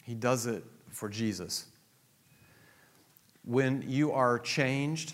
[0.04, 1.66] he does it for Jesus.
[3.44, 5.14] When you are changed,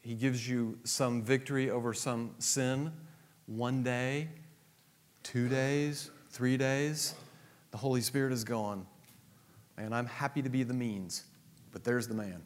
[0.00, 2.92] he gives you some victory over some sin
[3.46, 4.28] one day,
[5.24, 7.16] two days, three days.
[7.72, 8.86] The Holy Spirit is gone.
[9.76, 11.24] And I'm happy to be the means,
[11.72, 12.40] but there's the man.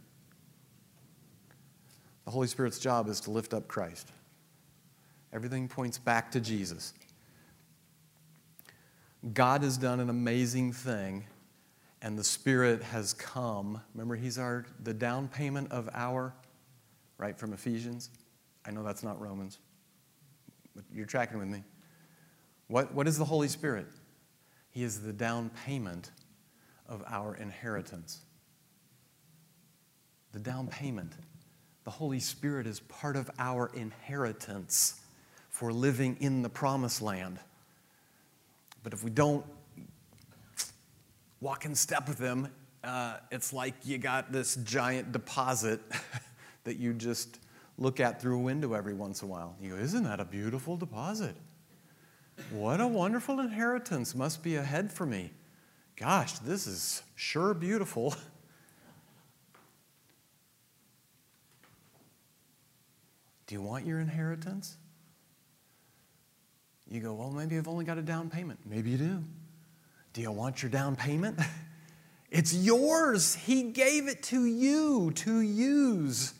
[2.24, 4.10] The Holy Spirit's job is to lift up Christ.
[5.32, 6.94] Everything points back to Jesus.
[9.32, 11.26] God has done an amazing thing,
[12.02, 13.80] and the Spirit has come.
[13.94, 16.34] Remember, He's our the down payment of our
[17.20, 18.08] right, from Ephesians.
[18.64, 19.58] I know that's not Romans,
[20.74, 21.62] but you're tracking with me.
[22.66, 23.86] What, what is the Holy Spirit?
[24.70, 26.10] He is the down payment
[26.88, 28.20] of our inheritance.
[30.32, 31.12] The down payment.
[31.84, 35.00] The Holy Spirit is part of our inheritance
[35.50, 37.38] for living in the promised land.
[38.82, 39.44] But if we don't
[41.40, 42.48] walk in step with Him,
[42.82, 45.80] uh, it's like you got this giant deposit
[46.64, 47.38] that you just
[47.78, 49.56] look at through a window every once in a while.
[49.60, 51.34] You go, Isn't that a beautiful deposit?
[52.50, 55.30] What a wonderful inheritance must be ahead for me.
[55.96, 58.14] Gosh, this is sure beautiful.
[63.46, 64.76] Do you want your inheritance?
[66.90, 68.58] You go, well, maybe I've only got a down payment.
[68.66, 69.24] Maybe you do.
[70.12, 71.38] Do you want your down payment?
[72.32, 73.34] It's yours.
[73.34, 76.34] He gave it to you to use.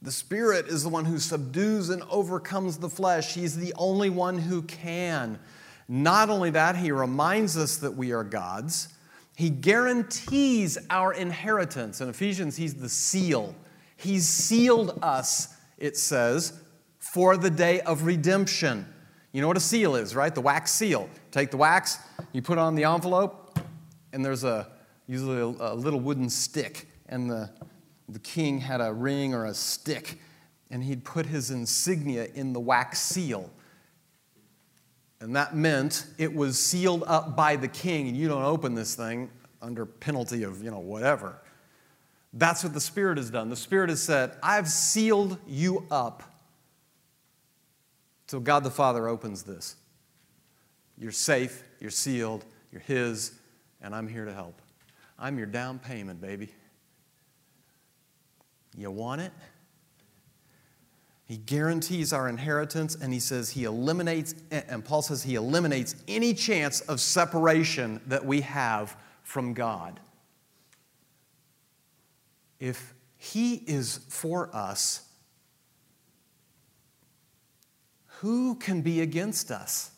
[0.00, 3.34] The Spirit is the one who subdues and overcomes the flesh.
[3.34, 5.38] He's the only one who can.
[5.86, 8.88] Not only that, He reminds us that we are God's,
[9.36, 12.00] He guarantees our inheritance.
[12.00, 13.54] In Ephesians, He's the seal.
[13.96, 16.58] He's sealed us, it says,
[16.98, 18.86] for the day of redemption.
[19.32, 20.34] You know what a seal is, right?
[20.34, 21.08] The wax seal.
[21.30, 21.98] Take the wax,
[22.32, 23.58] you put on the envelope,
[24.12, 24.68] and there's a
[25.06, 27.50] usually a, a little wooden stick, and the
[28.08, 30.18] the king had a ring or a stick,
[30.70, 33.50] and he'd put his insignia in the wax seal.
[35.20, 38.94] And that meant it was sealed up by the king, and you don't open this
[38.94, 41.42] thing under penalty of, you know, whatever.
[42.32, 43.48] That's what the Spirit has done.
[43.48, 46.22] The Spirit has said, I've sealed you up.
[48.28, 49.76] So God the Father opens this.
[50.98, 53.32] You're safe, you're sealed, you're His,
[53.80, 54.60] and I'm here to help.
[55.18, 56.50] I'm your down payment, baby.
[58.76, 59.32] You want it?
[61.24, 66.32] He guarantees our inheritance, and he says he eliminates, and Paul says he eliminates any
[66.32, 70.00] chance of separation that we have from God.
[72.60, 75.07] If he is for us,
[78.20, 79.92] who can be against us?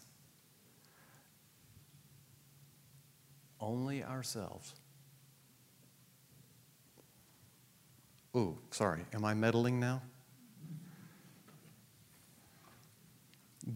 [3.59, 4.75] Only ourselves.
[8.35, 9.05] Oh, sorry.
[9.15, 10.03] Am I meddling now?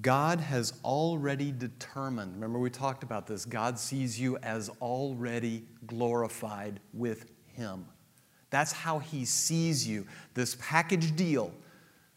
[0.03, 6.81] God has already determined, remember we talked about this, God sees you as already glorified
[6.93, 7.87] with Him.
[8.51, 10.07] That's how He sees you.
[10.35, 11.53] This package deal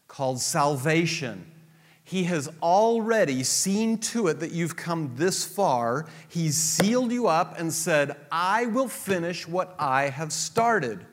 [0.08, 1.52] called salvation.
[2.08, 6.06] He has already seen to it that you've come this far.
[6.26, 11.04] He's sealed you up and said, I will finish what I have started.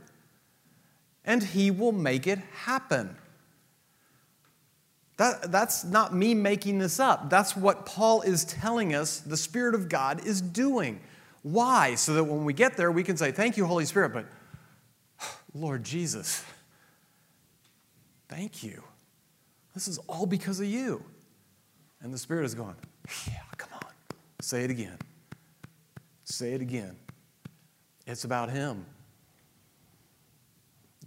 [1.25, 3.17] And He will make it happen.
[5.17, 7.29] That, that's not me making this up.
[7.29, 11.01] That's what Paul is telling us the Spirit of God is doing.
[11.41, 11.95] Why?
[11.95, 14.27] So that when we get there, we can say, Thank you, Holy Spirit, but
[15.53, 16.45] Lord Jesus,
[18.29, 18.81] thank you.
[19.75, 21.03] This is all because of you.
[22.01, 22.75] And the Spirit is going,
[23.27, 23.91] Yeah, come on.
[24.41, 24.97] Say it again.
[26.23, 26.95] Say it again.
[28.07, 28.85] It's about Him.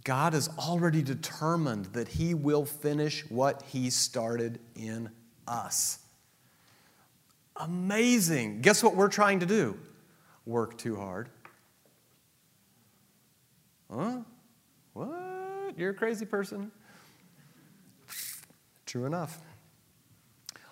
[0.03, 5.09] God has already determined that He will finish what He started in
[5.47, 5.99] us.
[7.57, 8.61] Amazing.
[8.61, 9.77] Guess what we're trying to do?
[10.45, 11.29] Work too hard.
[13.93, 14.19] Huh?
[14.93, 15.73] What?
[15.75, 16.71] You're a crazy person?
[18.89, 19.37] True enough.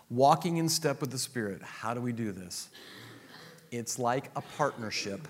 [0.09, 1.61] Walking in step with the Spirit.
[1.61, 2.69] How do we do this?
[3.69, 5.27] It's like a partnership.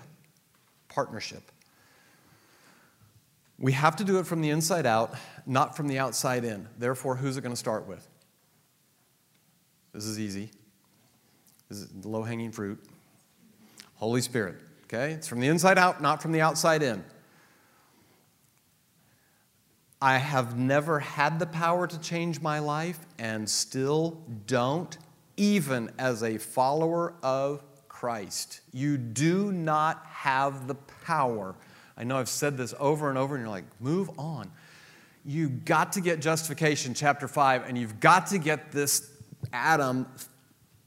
[0.88, 1.42] Partnership.
[3.58, 5.14] We have to do it from the inside out,
[5.44, 6.66] not from the outside in.
[6.78, 8.08] Therefore, who's it going to start with?
[9.92, 10.50] This is easy.
[11.68, 12.82] This is low hanging fruit.
[13.96, 14.54] Holy Spirit.
[14.84, 15.12] Okay?
[15.12, 17.04] It's from the inside out, not from the outside in.
[20.00, 24.96] I have never had the power to change my life and still don't,
[25.36, 28.60] even as a follower of Christ.
[28.72, 31.56] You do not have the power
[31.98, 34.52] I know I've said this over and over, and you're like, move on.
[35.24, 39.10] You got to get justification, chapter 5, and you've got to get this
[39.52, 40.06] Adam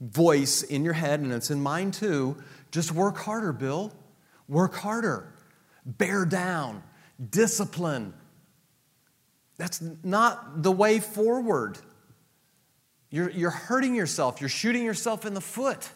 [0.00, 2.36] voice in your head, and it's in mine too.
[2.70, 3.92] Just work harder, Bill.
[4.48, 5.34] Work harder.
[5.84, 6.82] Bear down.
[7.30, 8.14] Discipline.
[9.62, 11.78] That's not the way forward.
[13.10, 15.88] You're, you're hurting yourself, you're shooting yourself in the foot.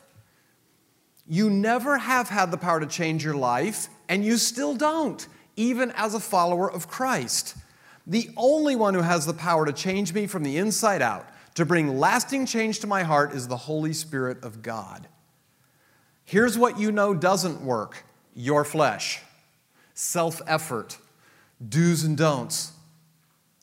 [1.26, 5.90] You never have had the power to change your life, and you still don't, even
[5.96, 7.56] as a follower of Christ.
[8.06, 11.66] The only one who has the power to change me from the inside out, to
[11.66, 15.08] bring lasting change to my heart, is the Holy Spirit of God.
[16.24, 19.22] Here's what you know doesn't work your flesh,
[19.92, 20.98] self effort,
[21.68, 22.75] do's and don'ts.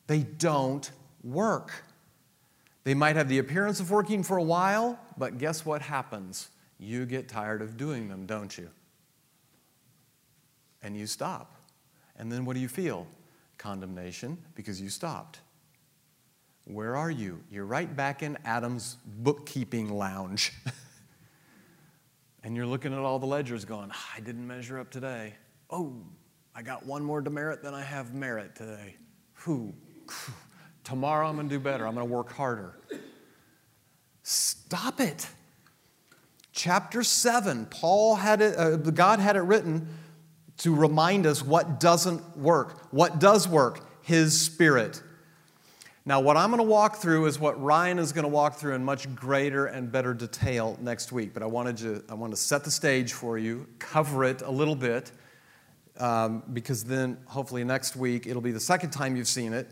[0.06, 0.90] They don't
[1.22, 1.84] work.
[2.84, 6.50] They might have the appearance of working for a while, but guess what happens?
[6.78, 8.68] You get tired of doing them, don't you?
[10.82, 11.56] And you stop.
[12.16, 13.06] And then what do you feel?
[13.56, 15.40] Condemnation because you stopped.
[16.66, 17.40] Where are you?
[17.50, 20.52] You're right back in Adam's bookkeeping lounge.
[22.44, 25.34] and you're looking at all the ledgers going, I didn't measure up today.
[25.70, 25.94] Oh,
[26.54, 28.96] I got one more demerit than I have merit today.
[29.44, 29.74] Whew.
[30.84, 31.86] Tomorrow I'm going to do better.
[31.86, 32.78] I'm going to work harder.
[34.22, 35.28] Stop it
[36.54, 39.88] chapter 7, Paul had it, uh, God had it written
[40.58, 42.92] to remind us what doesn't work.
[42.92, 43.80] What does work?
[44.02, 45.02] His Spirit.
[46.06, 48.74] Now, what I'm going to walk through is what Ryan is going to walk through
[48.74, 51.34] in much greater and better detail next week.
[51.34, 54.50] But I wanted to, I want to set the stage for you, cover it a
[54.50, 55.10] little bit,
[55.98, 59.70] um, because then hopefully next week it'll be the second time you've seen it,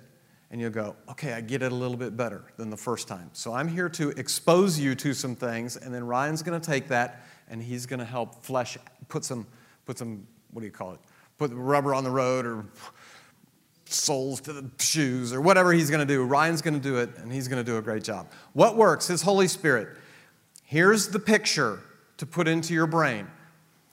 [0.52, 3.30] and you'll go, okay, I get it a little bit better than the first time.
[3.32, 6.88] So I'm here to expose you to some things, and then Ryan's going to take
[6.88, 8.76] that and he's going to help flesh,
[9.08, 9.46] put some,
[9.86, 11.00] put some, what do you call it?
[11.38, 12.66] Put rubber on the road or
[13.86, 16.22] soles to the shoes or whatever he's going to do.
[16.22, 18.30] Ryan's going to do it, and he's going to do a great job.
[18.52, 19.08] What works?
[19.08, 19.96] His Holy Spirit.
[20.64, 21.80] Here's the picture
[22.18, 23.26] to put into your brain.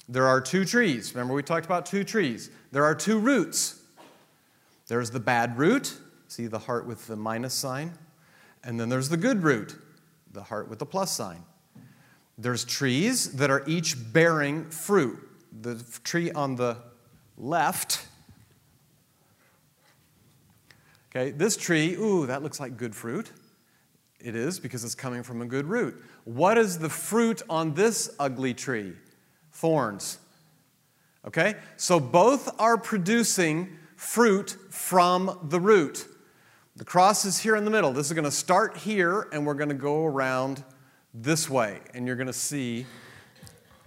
[0.10, 1.14] There are two trees.
[1.16, 2.50] Remember, we talked about two trees.
[2.72, 3.82] There are two roots.
[4.88, 5.98] There's the bad root,
[6.30, 7.94] see the heart with the minus sign.
[8.64, 9.76] And then there's the good root,
[10.32, 11.44] the heart with the plus sign.
[12.38, 15.20] There's trees that are each bearing fruit.
[15.62, 16.78] The tree on the
[17.38, 18.06] left,
[21.10, 23.32] okay, this tree, ooh, that looks like good fruit.
[24.20, 26.04] It is because it's coming from a good root.
[26.26, 28.94] What is the fruit on this ugly tree?
[29.52, 30.20] Thorns.
[31.26, 31.56] Okay?
[31.78, 36.06] So both are producing fruit from the root.
[36.80, 37.92] The cross is here in the middle.
[37.92, 40.64] This is going to start here, and we're going to go around
[41.14, 41.80] this way.
[41.94, 42.86] And you're going to see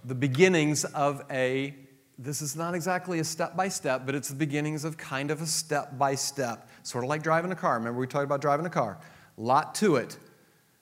[0.05, 1.73] the beginnings of a,
[2.19, 5.41] this is not exactly a step by step, but it's the beginnings of kind of
[5.41, 7.79] a step by step, sort of like driving a car.
[7.79, 8.99] Remember, we talked about driving a car.
[9.37, 10.15] Lot to it.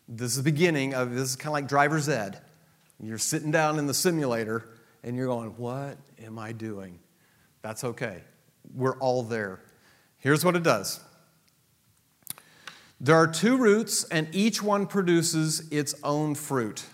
[0.10, 2.42] This is the beginning of this is kind of like driver's ed.
[3.02, 4.68] You're sitting down in the simulator
[5.06, 7.00] and you're going, What am I doing?
[7.62, 8.22] That's okay.
[8.76, 9.62] We're all there.
[10.18, 11.00] Here's what it does
[13.04, 16.86] there are two roots, and each one produces its own fruit.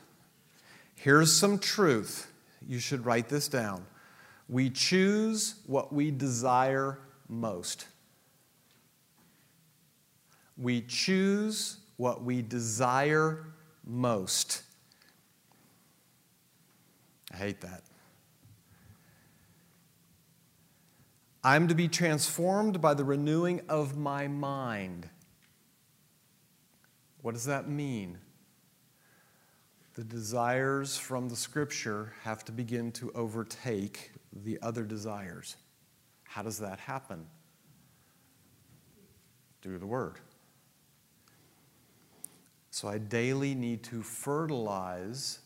[0.96, 2.32] Here's some truth.
[2.66, 3.86] You should write this down.
[4.48, 7.88] We choose what we desire most.
[10.58, 13.46] We choose what we desire
[13.86, 14.64] most.
[17.34, 17.84] I hate that.
[21.44, 25.10] I'm to be transformed by the renewing of my mind.
[27.22, 28.18] What does that mean?
[29.96, 34.12] The desires from the scripture have to begin to overtake
[34.44, 35.56] the other desires.
[36.24, 37.26] How does that happen?
[39.62, 40.20] Through the word.
[42.70, 45.40] So I daily need to fertilize.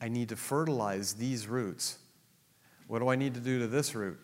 [0.00, 1.98] I need to fertilize these roots.
[2.86, 4.18] What do I need to do to this root?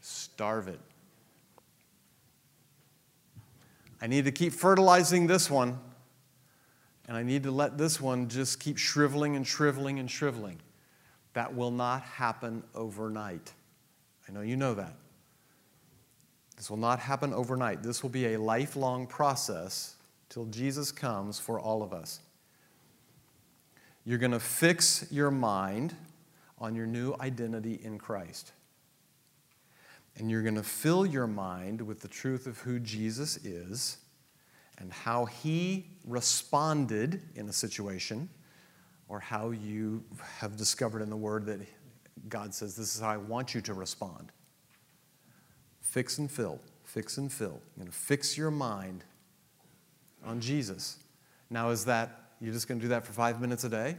[0.00, 0.80] Starve it.
[4.04, 5.78] I need to keep fertilizing this one,
[7.08, 10.60] and I need to let this one just keep shriveling and shriveling and shriveling.
[11.32, 13.54] That will not happen overnight.
[14.28, 14.92] I know you know that.
[16.58, 17.82] This will not happen overnight.
[17.82, 19.96] This will be a lifelong process
[20.28, 22.20] till Jesus comes for all of us.
[24.04, 25.96] You're going to fix your mind
[26.58, 28.52] on your new identity in Christ.
[30.16, 33.98] And you're going to fill your mind with the truth of who Jesus is
[34.78, 38.28] and how he responded in a situation,
[39.08, 40.02] or how you
[40.38, 41.60] have discovered in the Word that
[42.28, 44.32] God says, This is how I want you to respond.
[45.80, 47.60] Fix and fill, fix and fill.
[47.76, 49.04] You're going to fix your mind
[50.24, 50.98] on Jesus.
[51.50, 53.96] Now, is that, you're just going to do that for five minutes a day?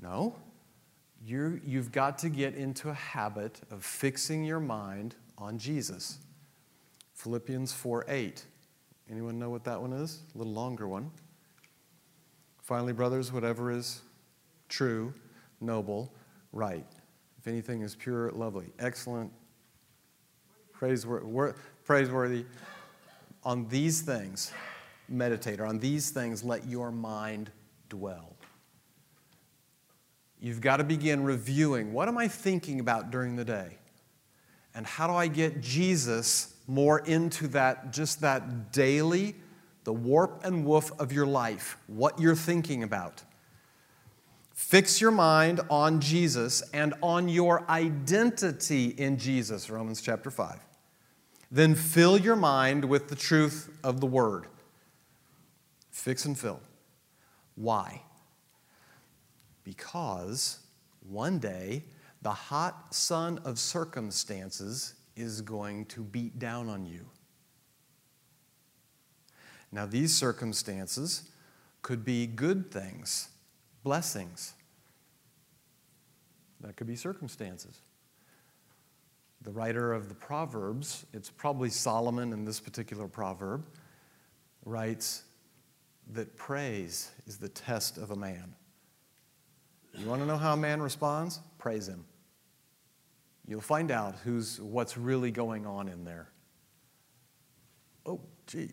[0.00, 0.36] No.
[1.26, 6.18] You you've got to get into a habit of fixing your mind on Jesus.
[7.14, 8.44] Philippians 4 8.
[9.10, 10.20] Anyone know what that one is?
[10.34, 11.10] A little longer one.
[12.62, 14.02] Finally, brothers, whatever is
[14.68, 15.12] true,
[15.60, 16.12] noble,
[16.52, 16.86] right.
[17.38, 19.32] If anything is pure, lovely, excellent,
[20.72, 22.44] praiseworthy.
[23.44, 24.52] On these things,
[25.08, 27.50] meditate, on these things, let your mind
[27.88, 28.35] dwell.
[30.40, 33.78] You've got to begin reviewing what am I thinking about during the day?
[34.74, 39.34] And how do I get Jesus more into that, just that daily,
[39.84, 43.22] the warp and woof of your life, what you're thinking about?
[44.52, 50.60] Fix your mind on Jesus and on your identity in Jesus, Romans chapter 5.
[51.50, 54.46] Then fill your mind with the truth of the word.
[55.90, 56.60] Fix and fill.
[57.54, 58.02] Why?
[59.66, 60.60] Because
[61.00, 61.82] one day
[62.22, 67.04] the hot sun of circumstances is going to beat down on you.
[69.72, 71.30] Now, these circumstances
[71.82, 73.28] could be good things
[73.82, 74.54] blessings.
[76.60, 77.80] That could be circumstances.
[79.42, 83.64] The writer of the Proverbs, it's probably Solomon in this particular proverb,
[84.64, 85.22] writes
[86.12, 88.54] that praise is the test of a man.
[89.98, 91.40] You want to know how a man responds?
[91.58, 92.04] Praise him.
[93.48, 96.28] You'll find out who's, what's really going on in there.
[98.04, 98.70] Oh, gee.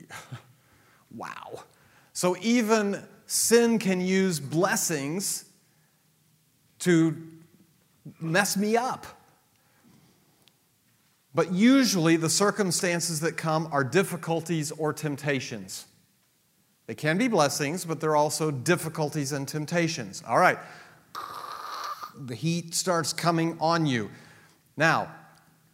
[1.15, 1.63] wow.
[2.11, 5.45] So even sin can use blessings
[6.79, 7.15] to
[8.19, 9.05] mess me up.
[11.35, 15.85] But usually the circumstances that come are difficulties or temptations.
[16.85, 20.21] They can be blessings, but they're also difficulties and temptations.
[20.27, 20.59] All right.
[22.17, 24.09] The heat starts coming on you.
[24.77, 25.11] Now,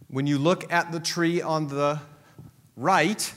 [0.07, 1.99] when you look at the tree on the
[2.75, 3.33] right,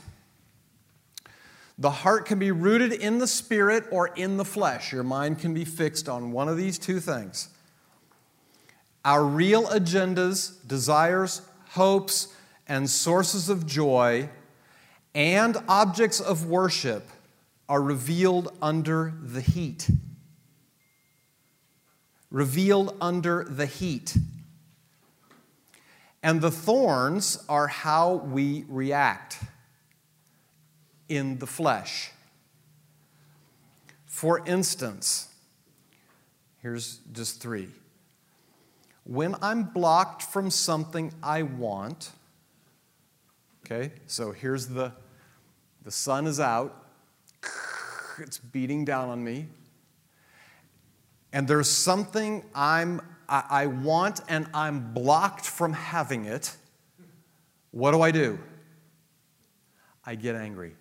[1.78, 4.92] the heart can be rooted in the spirit or in the flesh.
[4.92, 7.48] Your mind can be fixed on one of these two things.
[9.05, 12.28] Our real agendas, desires, hopes,
[12.68, 14.28] and sources of joy
[15.14, 17.09] and objects of worship
[17.68, 19.90] are revealed under the heat.
[22.33, 24.16] Revealed under the heat.
[26.22, 29.39] And the thorns are how we react
[31.09, 32.11] in the flesh.
[34.07, 35.28] For instance,
[36.62, 37.68] here's just three.
[39.05, 42.12] When I'm blocked from something I want,
[43.66, 44.93] okay, so here's the,
[45.83, 46.87] the sun is out,
[48.18, 49.49] it's beating down on me,
[51.33, 56.55] and there's something I'm I, I want and I'm blocked from having it,
[57.70, 58.39] what do I do?
[60.05, 60.74] I get angry.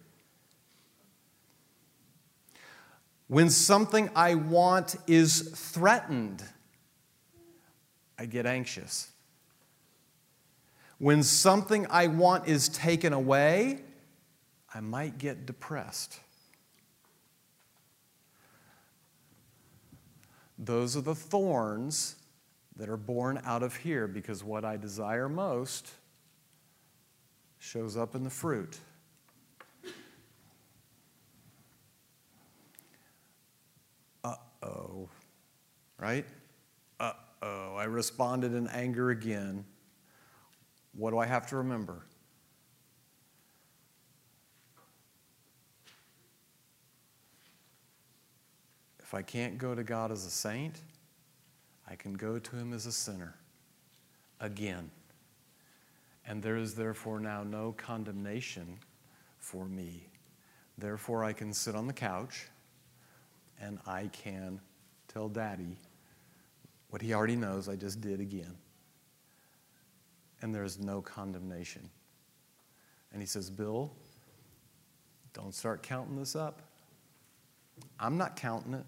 [3.27, 6.43] When something I want is threatened,
[8.19, 9.09] I get anxious.
[10.97, 13.79] When something I want is taken away,
[14.73, 16.19] I might get depressed.
[20.63, 22.17] Those are the thorns
[22.75, 25.89] that are born out of here because what I desire most
[27.57, 28.77] shows up in the fruit.
[34.23, 35.09] Uh oh.
[35.97, 36.27] Right?
[36.99, 37.75] Uh oh.
[37.75, 39.65] I responded in anger again.
[40.93, 42.05] What do I have to remember?
[49.11, 50.79] If I can't go to God as a saint,
[51.85, 53.35] I can go to him as a sinner
[54.39, 54.89] again.
[56.25, 58.77] And there is therefore now no condemnation
[59.37, 60.07] for me.
[60.77, 62.47] Therefore, I can sit on the couch
[63.59, 64.61] and I can
[65.09, 65.75] tell daddy
[66.89, 68.55] what he already knows I just did again.
[70.41, 71.89] And there is no condemnation.
[73.11, 73.91] And he says, Bill,
[75.33, 76.61] don't start counting this up.
[77.99, 78.85] I'm not counting it.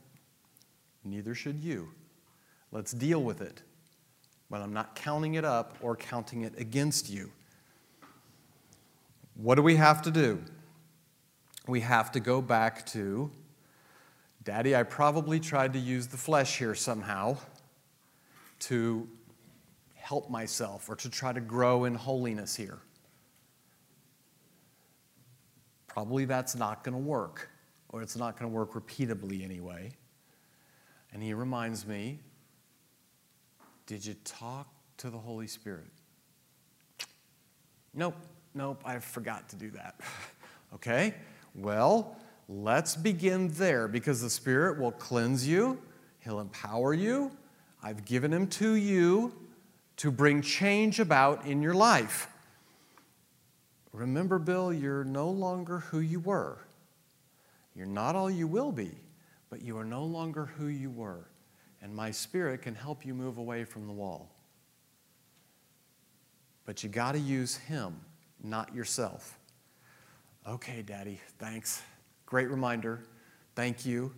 [1.03, 1.89] Neither should you.
[2.71, 3.61] Let's deal with it.
[4.49, 7.31] But I'm not counting it up or counting it against you.
[9.35, 10.43] What do we have to do?
[11.67, 13.31] We have to go back to
[14.43, 17.37] Daddy, I probably tried to use the flesh here somehow
[18.59, 19.07] to
[19.95, 22.79] help myself or to try to grow in holiness here.
[25.87, 27.49] Probably that's not going to work,
[27.89, 29.91] or it's not going to work repeatably anyway.
[31.13, 32.19] And he reminds me
[33.85, 35.87] did you talk to the Holy Spirit?
[37.93, 38.15] Nope,
[38.55, 39.99] nope, I forgot to do that.
[40.75, 41.13] okay,
[41.53, 42.15] well,
[42.47, 45.79] let's begin there because the Spirit will cleanse you,
[46.19, 47.31] He'll empower you.
[47.83, 49.33] I've given Him to you
[49.97, 52.27] to bring change about in your life.
[53.91, 56.57] Remember, Bill, you're no longer who you were.
[57.75, 58.91] You're not all you will be,
[59.53, 61.27] but you are no longer who you were
[61.83, 64.31] and my spirit can help you move away from the wall.
[66.65, 68.01] But you got to use Him,
[68.43, 69.37] not yourself.
[70.49, 71.83] Okay, Daddy, thanks.
[72.25, 73.03] Great reminder.
[73.53, 74.15] Thank you.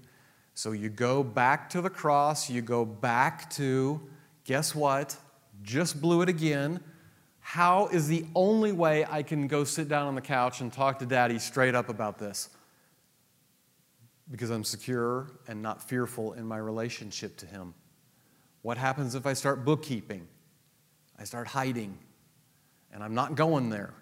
[0.54, 4.00] So you go back to the cross, you go back to,
[4.46, 5.18] guess what?
[5.64, 6.80] Just blew it again.
[7.42, 10.98] How is the only way I can go sit down on the couch and talk
[11.00, 12.52] to Daddy straight up about this?
[14.30, 17.74] Because I'm secure and not fearful in my relationship to Him?
[18.62, 20.28] What happens if I start bookkeeping?
[21.18, 21.98] I start hiding
[22.92, 23.94] and I'm not going there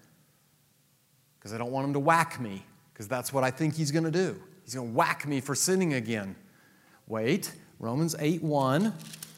[1.38, 4.06] because I don't want Him to whack me because that's what I think He's going
[4.06, 4.42] to do.
[4.64, 6.36] He's going to whack me for sinning again.
[7.08, 8.94] Wait, Romans 8 1.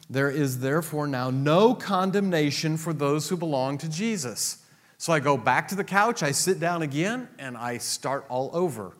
[0.08, 4.62] There is therefore now no condemnation for those who belong to Jesus.
[4.98, 8.50] So I go back to the couch, I sit down again, and I start all
[8.52, 8.92] over.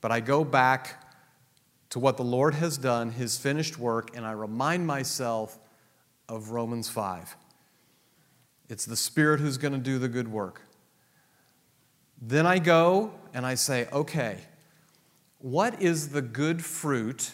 [0.00, 1.04] But I go back
[1.90, 5.58] to what the Lord has done, his finished work, and I remind myself
[6.28, 7.36] of Romans 5.
[8.68, 10.62] It's the Spirit who's going to do the good work.
[12.20, 14.38] Then I go and I say, okay,
[15.38, 17.32] what is the good fruit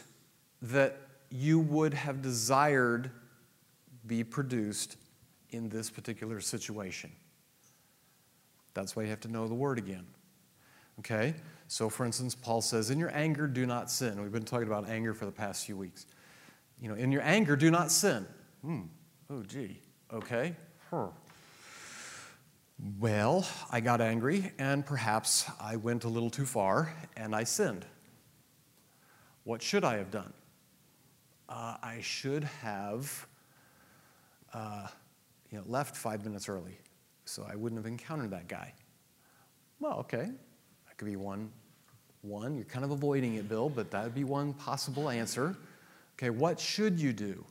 [0.62, 1.00] that
[1.30, 3.10] you would have desired
[4.06, 4.96] be produced
[5.50, 7.10] in this particular situation?
[8.74, 10.06] That's why you have to know the word again.
[11.00, 11.34] Okay?
[11.66, 14.22] So, for instance, Paul says, In your anger, do not sin.
[14.22, 16.06] We've been talking about anger for the past few weeks.
[16.80, 18.26] You know, in your anger, do not sin.
[18.62, 18.82] Hmm.
[19.30, 19.80] Oh, gee.
[20.12, 20.54] Okay.
[20.90, 21.08] Huh.
[22.98, 27.86] Well, I got angry, and perhaps I went a little too far, and I sinned.
[29.44, 30.32] What should I have done?
[31.48, 33.26] Uh, I should have
[34.52, 34.86] uh,
[35.50, 36.78] you know, left five minutes early,
[37.24, 38.72] so I wouldn't have encountered that guy.
[39.78, 40.30] Well, okay,
[40.94, 41.50] that could be one.
[42.22, 45.56] One, you're kind of avoiding it, Bill, but that would be one possible answer.
[46.16, 47.44] Okay, what should you do?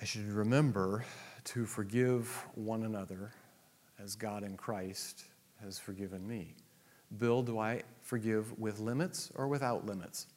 [0.00, 1.04] I should remember
[1.44, 3.32] to forgive one another
[4.02, 5.24] as God in Christ
[5.62, 6.54] has forgiven me.
[7.18, 10.28] Bill, do I forgive with limits or without limits?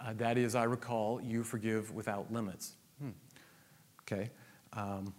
[0.00, 2.72] Uh, that is, I recall, you forgive without limits.
[3.00, 3.10] Hmm.
[4.02, 4.30] Okay.
[4.72, 5.14] Um,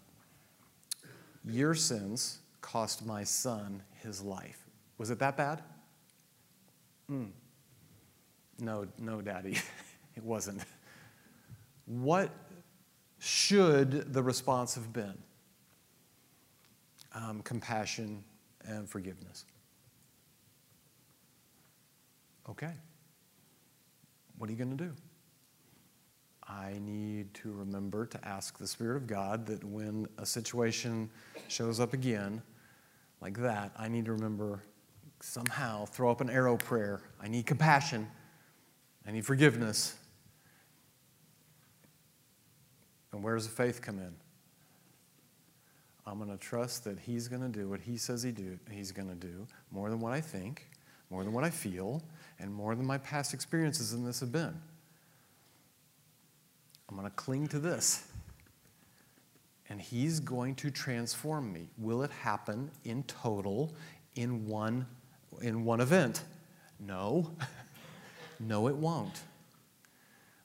[1.46, 4.66] your sins cost my son his life.
[4.98, 5.64] Was it that bad?
[7.08, 7.26] Hmm.
[8.60, 9.58] No, no, Daddy,
[10.16, 10.62] it wasn't.
[11.86, 12.30] What
[13.20, 15.18] should the response have been?
[17.14, 18.24] Um, compassion
[18.66, 19.46] and forgiveness.
[22.50, 22.72] Okay.
[24.38, 24.94] What are you going to do?
[26.50, 31.10] I need to remember to ask the Spirit of God that when a situation
[31.48, 32.42] shows up again
[33.22, 34.64] like that, I need to remember
[35.22, 37.02] somehow throw up an arrow prayer.
[37.22, 38.08] I need compassion.
[39.08, 39.96] I need forgiveness.
[43.12, 44.14] And where does the faith come in?
[46.08, 48.92] I'm going to trust that He's going to do what He says he do, He's
[48.92, 50.68] going to do, more than what I think,
[51.12, 52.02] more than what I feel,
[52.40, 54.60] and more than my past experiences in this have been.
[56.90, 58.08] I'm going to cling to this.
[59.70, 61.70] And He's going to transform me.
[61.78, 63.76] Will it happen in total
[64.16, 64.88] in one,
[65.42, 66.24] in one event?
[66.80, 67.32] No.
[68.40, 69.22] no, it won't.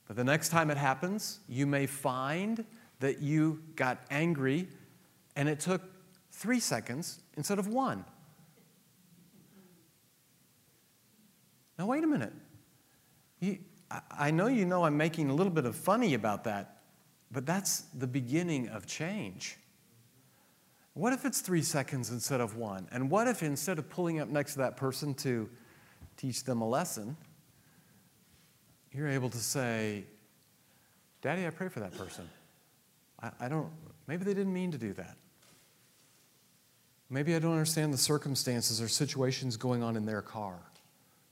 [0.07, 2.65] But the next time it happens, you may find
[3.01, 4.69] that you got angry
[5.37, 5.83] and it took
[6.31, 8.05] three seconds instead of one.
[11.79, 12.33] Now, wait a minute.
[13.41, 13.59] You,
[14.11, 16.79] I know you know I'm making a little bit of funny about that,
[17.31, 19.59] but that's the beginning of change.
[20.95, 22.89] What if it's three seconds instead of one?
[22.93, 25.49] And what if instead of pulling up next to that person to
[26.17, 27.17] teach them a lesson,
[28.93, 30.05] you're able to say,
[31.21, 32.29] Daddy, I pray for that person.
[33.21, 33.69] I, I don't,
[34.07, 35.17] maybe they didn't mean to do that.
[37.11, 40.59] Maybe I don't understand the circumstances or situations going on in their car.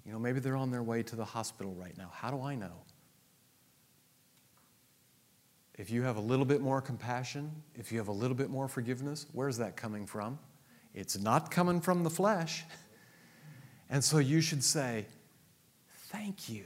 [0.05, 2.11] You know, maybe they're on their way to the hospital right now.
[2.13, 2.73] How do I know?
[5.79, 8.69] If you have a little bit more compassion, if you have a little bit more
[8.69, 10.39] forgiveness, where's that coming from?
[10.95, 12.65] It's not coming from the flesh.
[13.91, 15.05] And so you should say,
[16.09, 16.65] Thank you.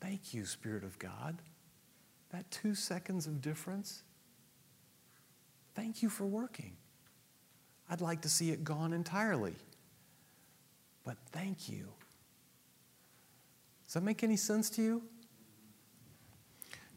[0.00, 1.40] Thank you, Spirit of God.
[2.30, 4.02] That two seconds of difference,
[5.74, 6.76] thank you for working.
[7.90, 9.54] I'd like to see it gone entirely.
[11.04, 11.88] But thank you.
[13.84, 15.02] Does that make any sense to you?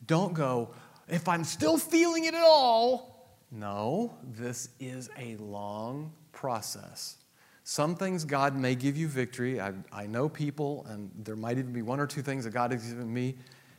[0.05, 0.73] Don't go,
[1.07, 3.37] if I'm still feeling it at all.
[3.51, 7.17] No, this is a long process.
[7.63, 9.59] Some things God may give you victory.
[9.59, 12.71] I, I know people, and there might even be one or two things that God
[12.71, 13.35] has given me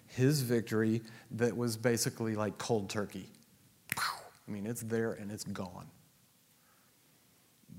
[0.06, 1.02] his victory
[1.32, 3.30] that was basically like cold turkey.
[3.96, 5.86] I mean, it's there and it's gone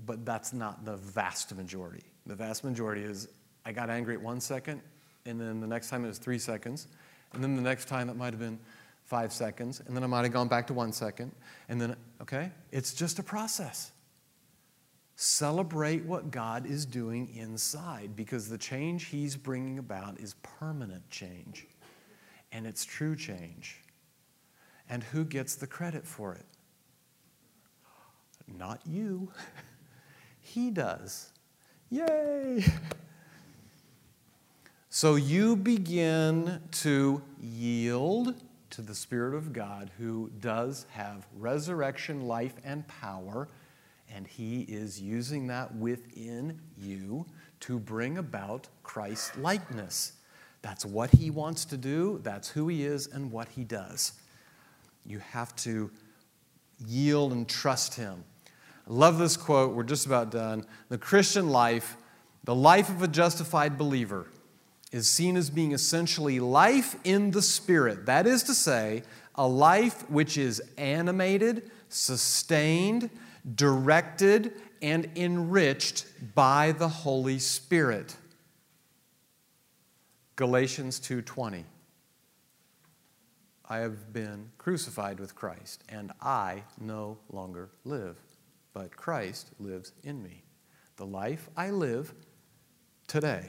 [0.09, 2.03] but that's not the vast majority.
[2.29, 3.27] The vast majority is
[3.65, 4.81] I got angry at one second,
[5.25, 6.85] and then the next time it was three seconds,
[7.33, 8.59] and then the next time it might have been
[9.05, 11.31] five seconds, and then I might have gone back to one second,
[11.69, 12.51] and then, okay?
[12.71, 13.91] It's just a process.
[15.15, 21.65] Celebrate what God is doing inside because the change He's bringing about is permanent change,
[22.51, 23.81] and it's true change.
[24.87, 26.45] And who gets the credit for it?
[28.47, 29.31] Not you.
[30.41, 31.31] He does.
[31.89, 32.65] Yay!
[34.91, 38.33] So you begin to yield
[38.71, 43.47] to the Spirit of God who does have resurrection, life, and power,
[44.11, 47.27] and He is using that within you
[47.61, 50.13] to bring about Christ likeness.
[50.63, 54.13] That's what He wants to do, that's who He is, and what He does.
[55.05, 55.91] You have to
[56.85, 58.23] yield and trust Him.
[58.89, 59.75] Love this quote.
[59.75, 60.65] We're just about done.
[60.89, 61.95] The Christian life,
[62.43, 64.25] the life of a justified believer,
[64.91, 68.07] is seen as being essentially life in the Spirit.
[68.07, 69.03] That is to say,
[69.35, 73.11] a life which is animated, sustained,
[73.55, 78.17] directed, and enriched by the Holy Spirit.
[80.35, 81.65] Galatians 2:20.
[83.65, 88.17] I have been crucified with Christ, and I no longer live,
[88.79, 90.41] but Christ lives in me.
[90.95, 92.13] The life I live
[93.07, 93.43] today,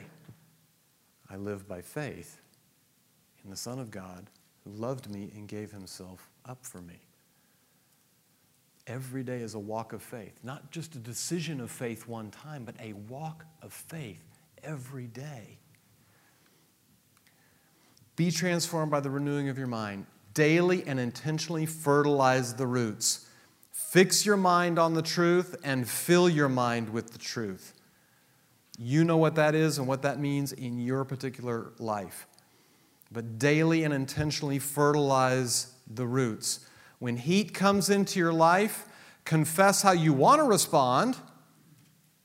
[1.29, 2.41] I live by faith
[3.41, 4.29] in the Son of God
[4.65, 6.99] who loved me and gave himself up for me.
[8.87, 12.65] Every day is a walk of faith, not just a decision of faith one time,
[12.65, 15.59] but a walk of faith every day.
[18.17, 20.07] Be transformed by the renewing of your mind.
[20.33, 23.29] Daily and intentionally fertilize the roots.
[23.91, 27.73] Fix your mind on the truth and fill your mind with the truth.
[28.77, 32.25] You know what that is and what that means in your particular life.
[33.11, 36.65] But daily and intentionally fertilize the roots.
[36.99, 38.85] When heat comes into your life,
[39.25, 41.17] confess how you want to respond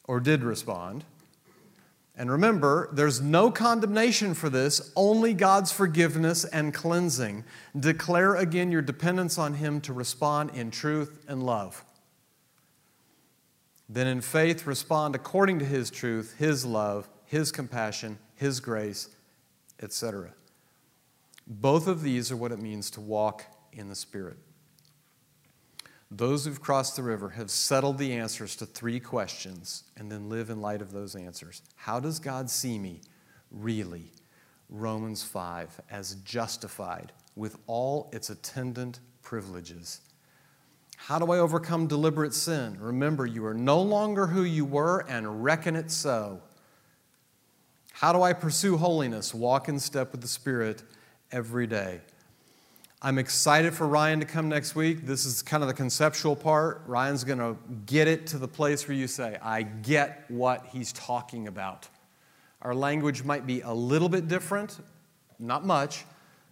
[0.05, 1.05] or did respond
[2.19, 7.45] and remember, there's no condemnation for this, only God's forgiveness and cleansing.
[7.79, 11.85] Declare again your dependence on Him to respond in truth and love.
[13.89, 19.11] Then, in faith, respond according to His truth, His love, His compassion, His grace,
[19.83, 20.33] etc.
[21.47, 24.39] Both of these are what it means to walk in the Spirit.
[26.11, 30.51] Those who've crossed the river have settled the answers to three questions and then live
[30.51, 31.63] in light of those answers.
[31.75, 33.01] How does God see me
[33.51, 34.13] really?
[34.69, 40.01] Romans 5 as justified with all its attendant privileges.
[40.97, 42.79] How do I overcome deliberate sin?
[42.81, 46.41] Remember, you are no longer who you were and reckon it so.
[47.93, 49.35] How do I pursue holiness?
[49.35, 50.83] Walk in step with the Spirit
[51.31, 52.01] every day.
[53.07, 55.07] I'm excited for Ryan to come next week.
[55.07, 56.83] This is kind of the conceptual part.
[56.89, 60.93] Ryan's going to get it to the place where you say, I get what he's
[60.93, 61.89] talking about.
[62.63, 64.81] Our language might be a little bit different,
[65.39, 66.05] not much,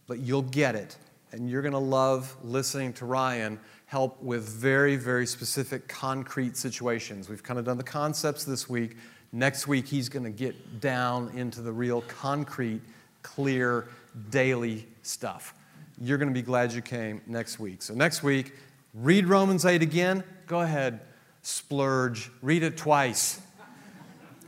[0.07, 0.97] but you'll get it.
[1.33, 7.29] And you're going to love listening to Ryan help with very, very specific, concrete situations.
[7.29, 8.97] We've kind of done the concepts this week.
[9.33, 12.81] Next week, he's going to get down into the real concrete,
[13.25, 13.89] clear,
[14.31, 15.53] daily stuff
[16.01, 17.83] you're going to be glad you came next week.
[17.83, 18.53] So, next week,
[18.95, 20.25] read Romans 8 again.
[20.47, 21.01] Go ahead,
[21.43, 23.41] splurge, read it twice.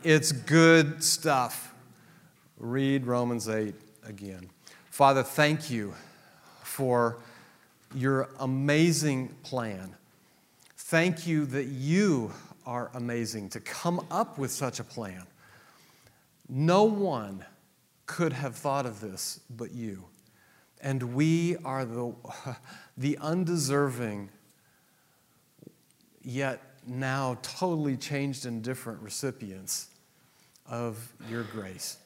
[0.02, 1.74] It's good stuff.
[2.58, 3.74] Read Romans 8
[4.06, 4.48] again.
[4.90, 5.94] Father, thank you
[6.62, 7.18] for
[7.94, 9.94] your amazing plan.
[10.76, 12.32] Thank you that you
[12.64, 15.22] are amazing to come up with such a plan.
[16.48, 17.44] No one
[18.06, 20.04] could have thought of this but you.
[20.80, 22.14] And we are the,
[22.96, 24.30] the undeserving,
[26.22, 29.88] yet now totally changed and different recipients
[30.68, 31.98] of your grace.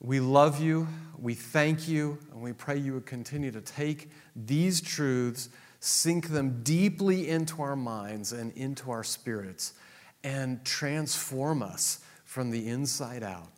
[0.00, 0.86] We love you,
[1.18, 5.48] we thank you, and we pray you would continue to take these truths,
[5.80, 9.72] sink them deeply into our minds and into our spirits,
[10.22, 13.48] and transform us from the inside out.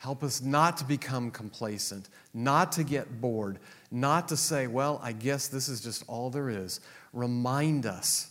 [0.00, 3.58] Help us not to become complacent, not to get bored,
[3.90, 6.80] not to say, well, I guess this is just all there is.
[7.12, 8.30] Remind us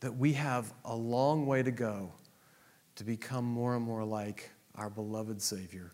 [0.00, 2.12] that we have a long way to go
[2.96, 5.92] to become more and more like our beloved Savior,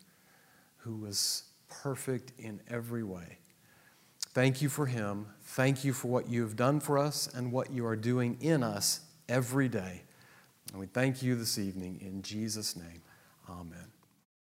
[0.79, 3.39] who was perfect in every way.
[4.35, 5.27] Thank you for him.
[5.43, 8.65] Thank you for what you have done for us and what you are doing in
[8.65, 10.03] us every day.
[10.73, 13.03] And we thank you this evening in Jesus' name.
[13.49, 13.98] Amen.